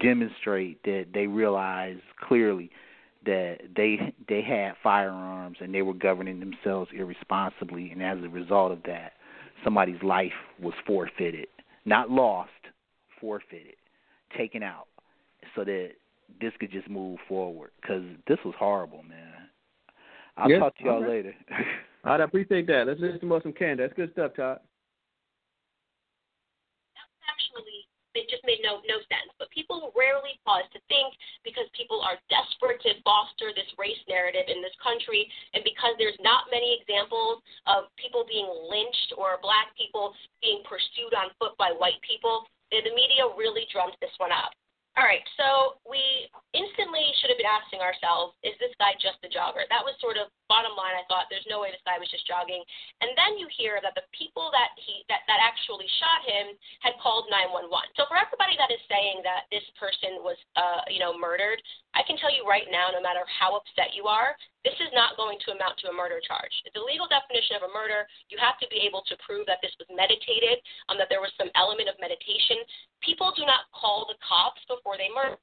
[0.00, 2.70] demonstrate that they realize clearly
[3.26, 8.72] that they they had firearms and they were governing themselves irresponsibly and as a result
[8.72, 9.12] of that
[9.62, 11.46] somebody's life was forfeited
[11.84, 12.50] not lost
[13.20, 13.76] forfeited,
[14.36, 14.86] taken out,
[15.54, 15.92] so that
[16.40, 17.70] this could just move forward.
[17.80, 19.43] Because this was horrible, man.
[20.36, 21.10] I'll Yeah, talk to y'all all right.
[21.10, 21.34] later.
[22.04, 22.86] All right, I appreciate that.
[22.86, 23.82] Let's listen to some Candy.
[23.82, 24.60] That's good stuff, Todd.
[27.24, 29.30] actually it just made no no sense.
[29.38, 31.10] But people rarely pause to think
[31.42, 36.18] because people are desperate to foster this race narrative in this country, and because there's
[36.22, 41.74] not many examples of people being lynched or black people being pursued on foot by
[41.74, 44.54] white people, the, the media really drummed this one up.
[44.94, 49.30] All right, so we instantly should have been asking ourselves, is this guy just a
[49.30, 49.66] jogger?
[49.66, 50.94] That was sort of bottom line.
[50.94, 52.62] I thought there's no way this guy was just jogging.
[53.02, 56.94] And then you hear that the people that he that, that actually shot him had
[57.02, 57.66] called 911.
[57.98, 61.58] So for everybody that is saying that this person was uh, you know, murdered,
[61.98, 65.20] I can tell you right now, no matter how upset you are, this is not
[65.20, 66.50] going to amount to a murder charge.
[66.72, 69.76] The legal definition of a murder, you have to be able to prove that this
[69.76, 70.58] was meditated,
[70.88, 72.64] um, that there was some element of meditation.
[73.04, 75.36] People do not call the cops before they murder.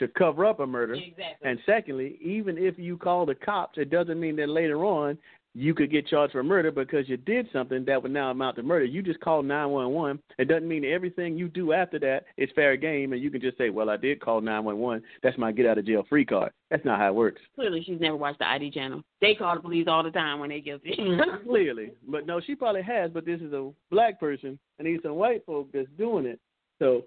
[0.00, 0.94] To cover up a murder.
[0.94, 1.44] Exactly.
[1.44, 5.16] And secondly, even if you call the cops, it doesn't mean that later on
[5.54, 8.62] you could get charged for murder because you did something that would now amount to
[8.62, 8.84] murder.
[8.84, 10.20] You just called 911.
[10.38, 13.56] It doesn't mean everything you do after that is fair game and you can just
[13.56, 15.02] say, well, I did call 911.
[15.22, 16.52] That's my get out of jail free card.
[16.70, 17.40] That's not how it works.
[17.54, 19.02] Clearly, she's never watched the ID channel.
[19.20, 20.98] They call the police all the time when they guilty.
[21.46, 21.92] Clearly.
[22.08, 25.46] But no, she probably has, but this is a black person and these some white
[25.46, 26.40] folk that's doing it.
[26.80, 27.02] So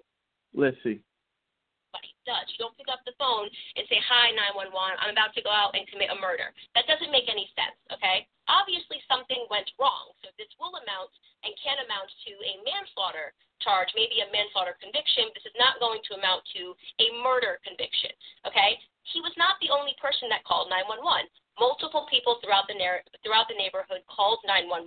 [0.54, 1.00] let's see.
[2.58, 3.46] You don't pick up the phone
[3.78, 6.50] and say, Hi, 911, I'm about to go out and commit a murder.
[6.74, 8.26] That doesn't make any sense, okay?
[8.50, 10.10] Obviously, something went wrong.
[10.26, 11.14] So this will amount
[11.46, 13.30] and can amount to a manslaughter
[13.62, 15.30] charge, maybe a manslaughter conviction.
[15.38, 18.10] This is not going to amount to a murder conviction,
[18.42, 18.74] okay?
[19.14, 21.30] He was not the only person that called 911.
[21.62, 24.82] Multiple people throughout the nar- throughout the neighborhood called 911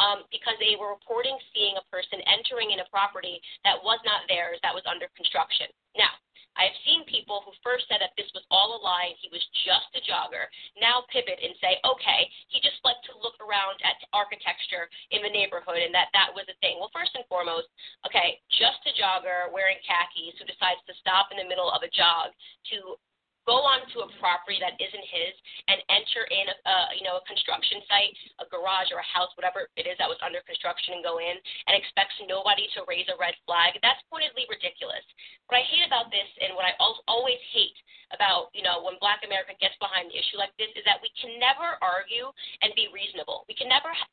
[0.00, 3.36] um, because they were reporting seeing a person entering in a property
[3.68, 5.68] that was not theirs, that was under construction.
[5.96, 6.12] Now,
[6.56, 9.42] I've seen people who first said that this was all a lie and he was
[9.64, 10.48] just a jogger,
[10.80, 15.32] now pivot and say, okay, he just liked to look around at architecture in the
[15.32, 16.76] neighborhood and that that was a thing.
[16.76, 17.72] Well, first and foremost,
[18.04, 21.90] okay, just a jogger wearing khakis who decides to stop in the middle of a
[21.90, 22.34] jog
[22.74, 22.96] to
[23.44, 25.34] go onto a property that isn't his
[25.66, 29.30] and enter in a, a you know a construction site, a garage or a house,
[29.34, 31.34] whatever it is that was under construction, and go in
[31.66, 33.74] and expects nobody to raise a red flag.
[33.82, 35.02] That's pointedly ridiculous.
[35.50, 37.76] What I hate about this, and what I al- always hate
[38.14, 41.10] about you know when Black America gets behind an issue like this, is that we
[41.18, 42.30] can never argue
[42.62, 43.42] and be reasonable.
[43.50, 43.90] We can never.
[43.90, 44.12] Ha-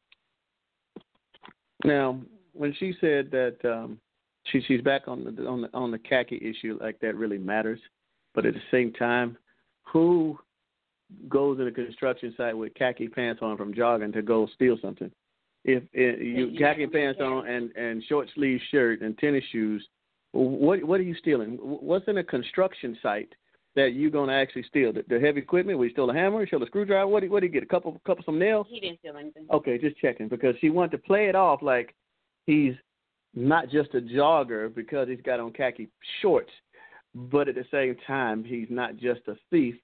[1.86, 2.18] Now,
[2.58, 4.02] when she said that um,
[4.50, 7.80] she she's back on the on the on the khaki issue, like that really matters.
[8.34, 9.38] But at the same time,
[9.84, 10.38] who
[11.28, 15.12] goes in a construction site with khaki pants on from jogging to go steal something?
[15.66, 19.86] If, eh, if you khaki pants on and and short sleeve shirt and tennis shoes,
[20.32, 21.58] what what are you stealing?
[21.62, 23.34] What's in a construction site
[23.76, 24.94] that you're going to actually steal?
[24.94, 25.78] The, the heavy equipment?
[25.78, 27.08] We stole a hammer, you stole a screwdriver.
[27.08, 27.64] What do what do you get?
[27.64, 28.68] A couple couple some nails?
[28.70, 29.48] he didn't steal anything.
[29.52, 31.94] Okay, just checking because she wanted to play it off like
[32.46, 32.74] he's
[33.36, 35.90] not just a jogger because he's got on khaki
[36.22, 36.52] shorts,
[37.16, 39.76] but at the same time he's not just a thief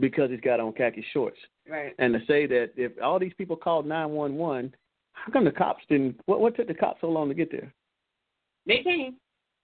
[0.00, 1.38] because he's got on khaki shorts.
[1.68, 1.94] Right.
[1.98, 4.74] And to say that if all these people called nine one one,
[5.12, 6.20] how come the cops didn't?
[6.26, 7.72] What what took the cops so long to get there
[8.66, 9.16] They came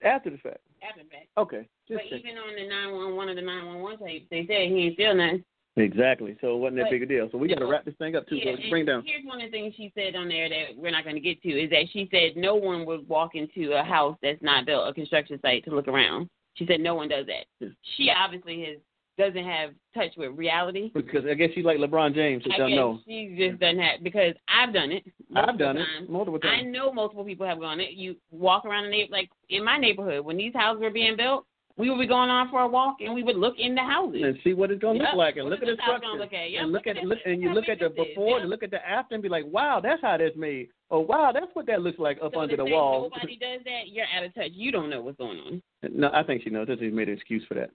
[0.03, 0.59] after the fact?
[0.87, 1.41] after that.
[1.41, 4.93] Okay, just But even on the 911 of the 911 tape, they said he ain't
[4.95, 5.43] steal nothing.
[5.77, 6.35] exactly.
[6.41, 7.29] So it wasn't that But- big a deal.
[7.31, 8.37] So we got to wrap this thing up too.
[8.37, 9.03] Yeah, so bring down.
[9.05, 11.39] Here's one of the things she said on there that we're not going to get
[11.43, 14.87] to is that she said no one would walk into a house that's not built,
[14.89, 16.29] a construction site, to look around.
[16.55, 17.71] She said no one does that.
[17.95, 18.77] She obviously has
[19.17, 20.91] doesn't have touch with reality.
[20.93, 22.43] Because I guess she's like LeBron James.
[22.43, 22.99] She I guess know.
[23.05, 25.03] she just doesn't have because I've done it.
[25.35, 26.63] I've done multiple it multiple times.
[26.65, 27.91] I know multiple people have gone it.
[27.91, 31.45] You walk around the neighbor like in my neighborhood when these houses were being built,
[31.77, 34.21] we would be going on for a walk and we would look in the houses.
[34.23, 35.07] and see what it's gonna Yep.
[35.09, 36.51] look like, and What look at the structure, gonna look at?
[36.51, 38.41] Yep, and look look at look, and you look at the before, Yep.
[38.41, 40.69] and look at the after, and be like, wow, that's how that's made.
[40.89, 43.03] Oh wow, that's what that looks like up so under to the wall.
[43.03, 43.89] Nobody does that.
[43.89, 44.51] You're out of touch.
[44.51, 45.63] You don't know what's going on.
[45.89, 46.67] No, I think she knows.
[46.67, 47.71] Just made an excuse for that.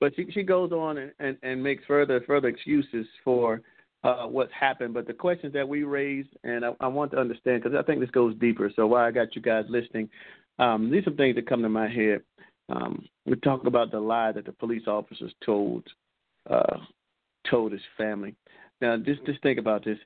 [0.00, 3.62] But she she goes on and, and, and makes further further excuses for
[4.04, 4.94] uh, what's happened.
[4.94, 8.00] But the questions that we raised, and I, I want to understand because I think
[8.00, 8.70] this goes deeper.
[8.74, 10.08] So why I got you guys listening,
[10.58, 12.22] um, these are things that come to my head.
[12.70, 15.84] Um, we talk about the lie that the police officers told
[16.48, 16.78] uh,
[17.50, 18.34] told his family.
[18.80, 19.98] Now, just just think about this.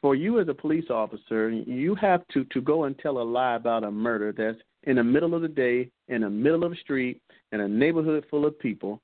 [0.00, 3.54] For you as a police officer, you have to to go and tell a lie
[3.54, 6.76] about a murder that's in the middle of the day, in the middle of the
[6.76, 7.20] street,
[7.52, 9.00] in a neighborhood full of people.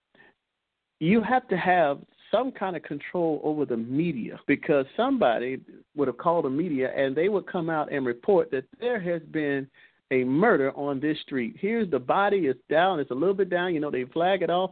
[1.00, 2.00] You have to have
[2.32, 5.60] some kind of control over the media because somebody
[5.94, 9.22] would have called the media and they would come out and report that there has
[9.30, 9.68] been
[10.10, 11.56] a murder on this street.
[11.58, 14.50] Here's the body, it's down, it's a little bit down, you know, they flag it
[14.50, 14.70] off.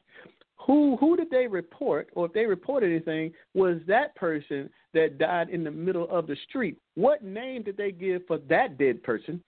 [0.67, 5.51] Who who did they report or if they reported anything was that person that died
[5.51, 6.79] in the middle of the street.
[6.95, 9.43] What name did they give for that dead person?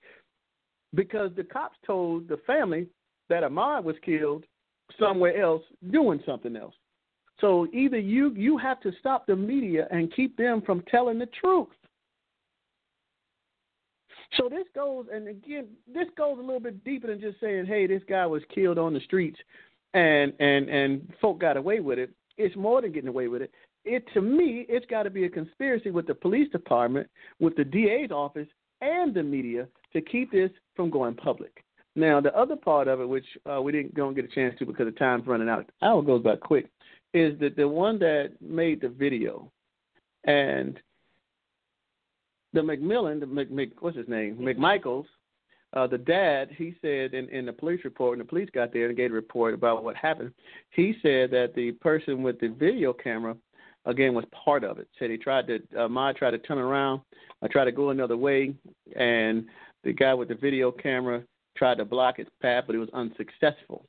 [0.95, 2.87] Because the cops told the family
[3.31, 4.45] that Ahmaud was killed
[4.99, 6.75] somewhere else doing something else.
[7.41, 11.29] So either you you have to stop the media and keep them from telling the
[11.41, 11.69] truth.
[14.37, 17.87] So this goes, and again, this goes a little bit deeper than just saying, "Hey,
[17.87, 19.39] this guy was killed on the streets,"
[19.95, 22.11] and and and folk got away with it.
[22.37, 23.51] It's more than getting away with it.
[23.85, 27.09] It to me, it's got to be a conspiracy with the police department,
[27.41, 28.49] with the DA's office,
[28.81, 31.65] and the media to keep this from going public.
[31.97, 34.57] Now, the other part of it, which uh, we didn't go and get a chance
[34.59, 36.71] to because the time's running out, hour goes by quick,
[37.15, 39.51] is that the one that made the video,
[40.25, 40.79] and
[42.53, 45.07] the McMillan, the Mc, Mc what's his name, McMichaels,
[45.75, 48.89] uh, the dad, he said in, in the police report, and the police got there
[48.89, 50.33] and gave a report about what happened.
[50.71, 53.37] He said that the person with the video camera,
[53.85, 54.89] again, was part of it.
[54.99, 57.03] Said he tried to, uh, Ma tried to turn around,
[57.43, 58.55] I tried to go another way,
[58.97, 59.45] and
[59.85, 61.23] the guy with the video camera
[61.57, 63.85] tried to block his path, but he was unsuccessful.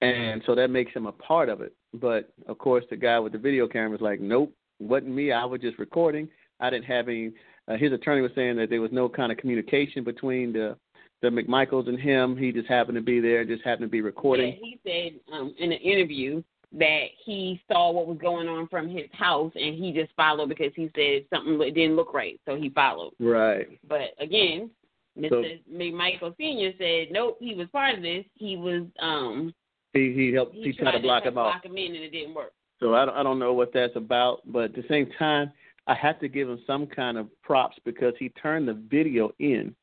[0.00, 1.74] And so that makes him a part of it.
[1.94, 5.32] But of course, the guy with the video camera is like, "Nope, wasn't me.
[5.32, 6.28] I was just recording.
[6.60, 7.32] I didn't have any."
[7.66, 10.76] Uh, his attorney was saying that there was no kind of communication between the
[11.22, 12.36] the McMichaels and him.
[12.36, 14.48] He just happened to be there, just happened to be recording.
[14.48, 16.42] Yeah, he said um, in an interview
[16.72, 20.72] that he saw what was going on from his house and he just followed because
[20.74, 23.12] he said something didn't look right, so he followed.
[23.20, 23.78] Right.
[23.88, 24.70] But again,
[25.18, 25.30] Mr.
[25.30, 28.24] So- McMichael Senior said nope, he was part of this.
[28.34, 29.54] He was um
[29.92, 30.54] He he helped.
[30.54, 31.54] he, He, tried to block him off.
[31.54, 32.52] block him in and it didn't work.
[32.80, 35.52] So I don't, I don't know what that's about, but at the same time,
[35.86, 39.74] I have to give him some kind of props because he turned the video in,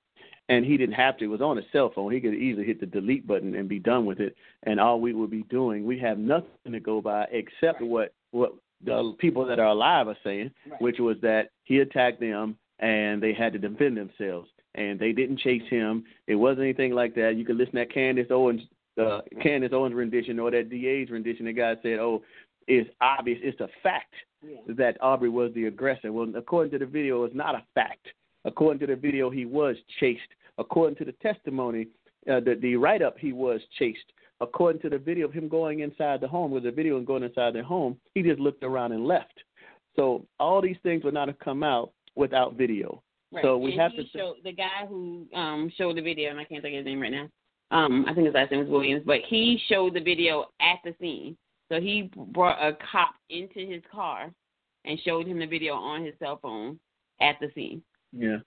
[0.50, 1.26] and he didn't have to.
[1.26, 2.12] It was on his cell phone.
[2.12, 4.36] He could easily hit the delete button and be done with it.
[4.64, 8.54] And all we would be doing, we have nothing to go by except what what
[8.84, 10.82] the people that are alive are saying, Right.
[10.82, 15.38] which was that he attacked them and they had to defend themselves, and they didn't
[15.38, 16.04] chase him.
[16.26, 17.36] It wasn't anything like that.
[17.36, 18.62] You could listen to Candace Owens.
[19.00, 21.46] Uh, Candace Owens rendition or that DA's rendition.
[21.46, 22.24] The guy said, "Oh,
[22.68, 23.40] it's obvious.
[23.42, 24.14] It's a fact
[24.68, 26.12] that Arbery was the aggressor.
[26.12, 28.08] Well, according to the video, it's not a fact.
[28.46, 30.22] According to the video, he was chased.
[30.58, 31.88] According to the testimony,
[32.30, 34.12] uh, the, the write up, he was chased.
[34.42, 37.24] According to the video of him going inside the home, with the video of going
[37.24, 39.40] inside the home, he just looked around and left.
[39.96, 43.04] So all these things would not have come out without video.
[43.32, 43.44] Right.
[43.44, 44.04] So we and have to.
[44.10, 47.02] show the guy who um showed the video, and I can't think of his name
[47.02, 47.30] right now.
[47.72, 50.94] Um, I think his last name was Williams, but he showed the video at the
[51.00, 51.38] scene.
[51.72, 54.30] So he brought a cop into his car
[54.84, 56.78] and showed him the video on his cell phone
[57.22, 57.82] at the scene.
[58.12, 58.38] Yeah.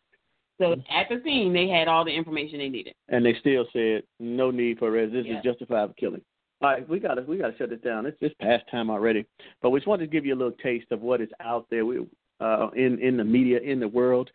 [0.61, 2.95] So at the scene, they had all the information they needed.
[3.09, 5.13] and they still said no need for arrest.
[5.13, 5.39] This Yeah.
[5.39, 6.23] is justifiable killing.
[6.61, 8.07] All right, we got to we got to shut this down.
[8.07, 9.25] It's it's past time already,
[9.63, 11.85] but we just wanted to give you a little taste of what is out there
[11.85, 12.07] we,
[12.41, 14.31] uh, in in the media in the world,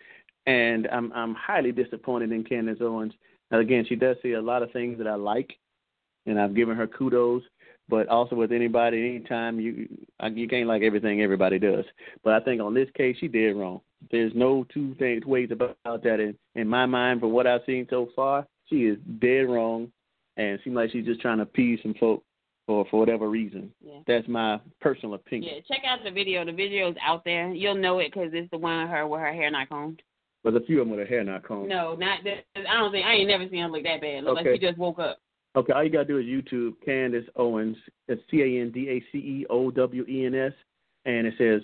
[0.46, 3.14] and I'm I'm highly disappointed in Candace Owens.
[3.52, 5.58] Now, again, she does see a lot of things that I like,
[6.26, 7.44] and I've given her kudos.
[7.90, 9.88] But also with anybody, anytime you
[10.32, 11.86] you can't like everything everybody does.
[12.24, 13.82] But I think on this case, she did wrong.
[14.12, 17.20] There's no two things ways about that in in my mind.
[17.20, 19.92] from what I've seen so far, she is dead wrong,
[20.38, 22.24] and it seems like she's just trying to appease some folk
[22.68, 23.74] for for whatever reason.
[23.84, 24.00] Yeah.
[24.06, 25.56] That's my personal opinion.
[25.56, 26.46] Yeah, check out the video.
[26.46, 27.50] The video's out there.
[27.52, 30.04] You'll know it because it's the one of her with her hair not combed.
[30.44, 31.68] But a few of them with her hair not combed.
[31.70, 32.46] No, not that.
[32.56, 34.24] I don't think I ain't never seen her look that bad.
[34.24, 34.52] Look Okay.
[34.52, 35.18] like she just woke up.
[35.56, 37.76] Okay, all you gotta do is YouTube Candace Owens.
[38.08, 40.54] It's C A N D A C E O W E N S,
[41.06, 41.62] and it says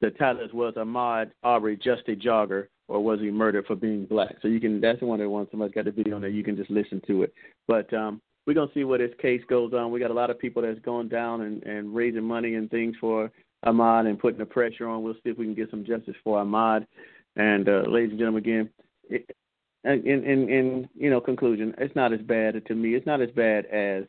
[0.00, 4.06] the title is was Ahmaud Arbery just a jogger or was he murdered for being
[4.06, 4.36] black?
[4.42, 6.42] So you can that's the one that once somebody's got the video on there, you
[6.42, 7.32] can just listen to it.
[7.68, 9.92] But um we're gonna see where this case goes on.
[9.92, 12.96] We got a lot of people that's going down and, and raising money and things
[13.00, 13.30] for
[13.64, 15.02] Ahmaud and putting the pressure on.
[15.02, 16.86] We'll see if we can get some justice for Ahmaud.
[17.36, 18.70] And uh, ladies and gentlemen, again,
[19.10, 19.30] it,
[19.84, 22.94] in, in in you know conclusion, it's not as bad to me.
[22.94, 24.04] It's not as bad as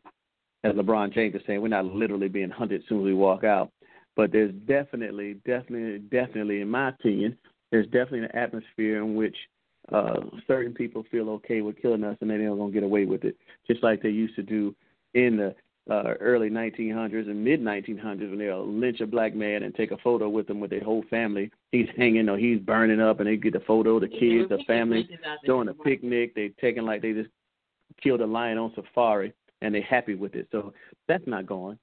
[0.64, 1.60] as LeBron James is saying.
[1.60, 3.70] We're not literally being hunted as soon as we walk out,
[4.16, 7.38] but there's definitely, definitely, definitely, in my opinion,
[7.70, 9.36] there's definitely an atmosphere in which
[9.92, 13.24] uh, certain people feel okay with killing us, and they ain't gonna get away with
[13.24, 14.74] it, just like they used to do
[15.14, 15.54] in the
[15.90, 19.96] uh, early 1900s and mid 1900s when they'll lynch a black man and take a
[19.98, 21.50] photo with him with their whole family.
[21.72, 25.08] He's hanging or he's burning up, and they get the photo, the kids, the family
[25.44, 26.34] doing a picnic.
[26.34, 27.30] They taking like they just
[28.02, 29.32] killed a lion on safari,
[29.62, 30.48] and they're happy with it.
[30.52, 30.72] So
[31.08, 31.78] that's not going.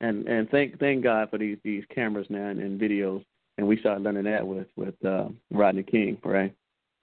[0.00, 3.24] and and thank thank God for these these cameras now and, and videos.
[3.58, 6.54] And we started learning that with with uh, Rodney King, right?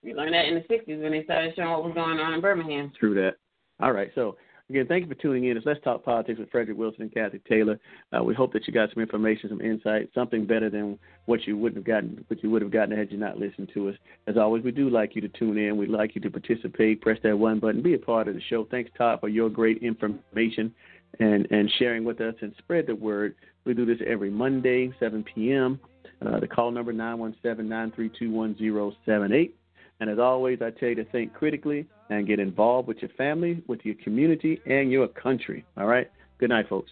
[0.04, 2.42] We learned that in the '60s when they started showing what was going on in
[2.42, 2.94] Birmingham.
[2.98, 3.36] True that.
[3.82, 4.36] All right, so
[4.70, 5.58] Again, thank you for tuning in.
[5.58, 7.80] It's Let's Talk Politics with Fredrick Wilson and Cathy Taylor.
[8.16, 11.58] Uh, we hope that you got some information, some insight, something better than what you
[11.58, 13.96] wouldn't have gotten, what you would have gotten had you not listened to us.
[14.28, 15.76] As always, we do like you to tune in.
[15.76, 17.02] We'd like you to participate.
[17.02, 17.82] Press that one button.
[17.82, 18.68] Be a part of the show.
[18.70, 20.72] Thanks, Todd, for your great information
[21.20, 23.34] and and sharing with us and spread the word.
[23.66, 25.80] We do this every Monday, 7 p.m.
[26.24, 29.54] Uh, the call number 917-932-1078.
[30.00, 33.64] And as always, I tell you to think critically and get involved with your family,
[33.68, 35.66] with your community, and your country.
[35.78, 36.10] All right?
[36.40, 36.92] Good night, folks.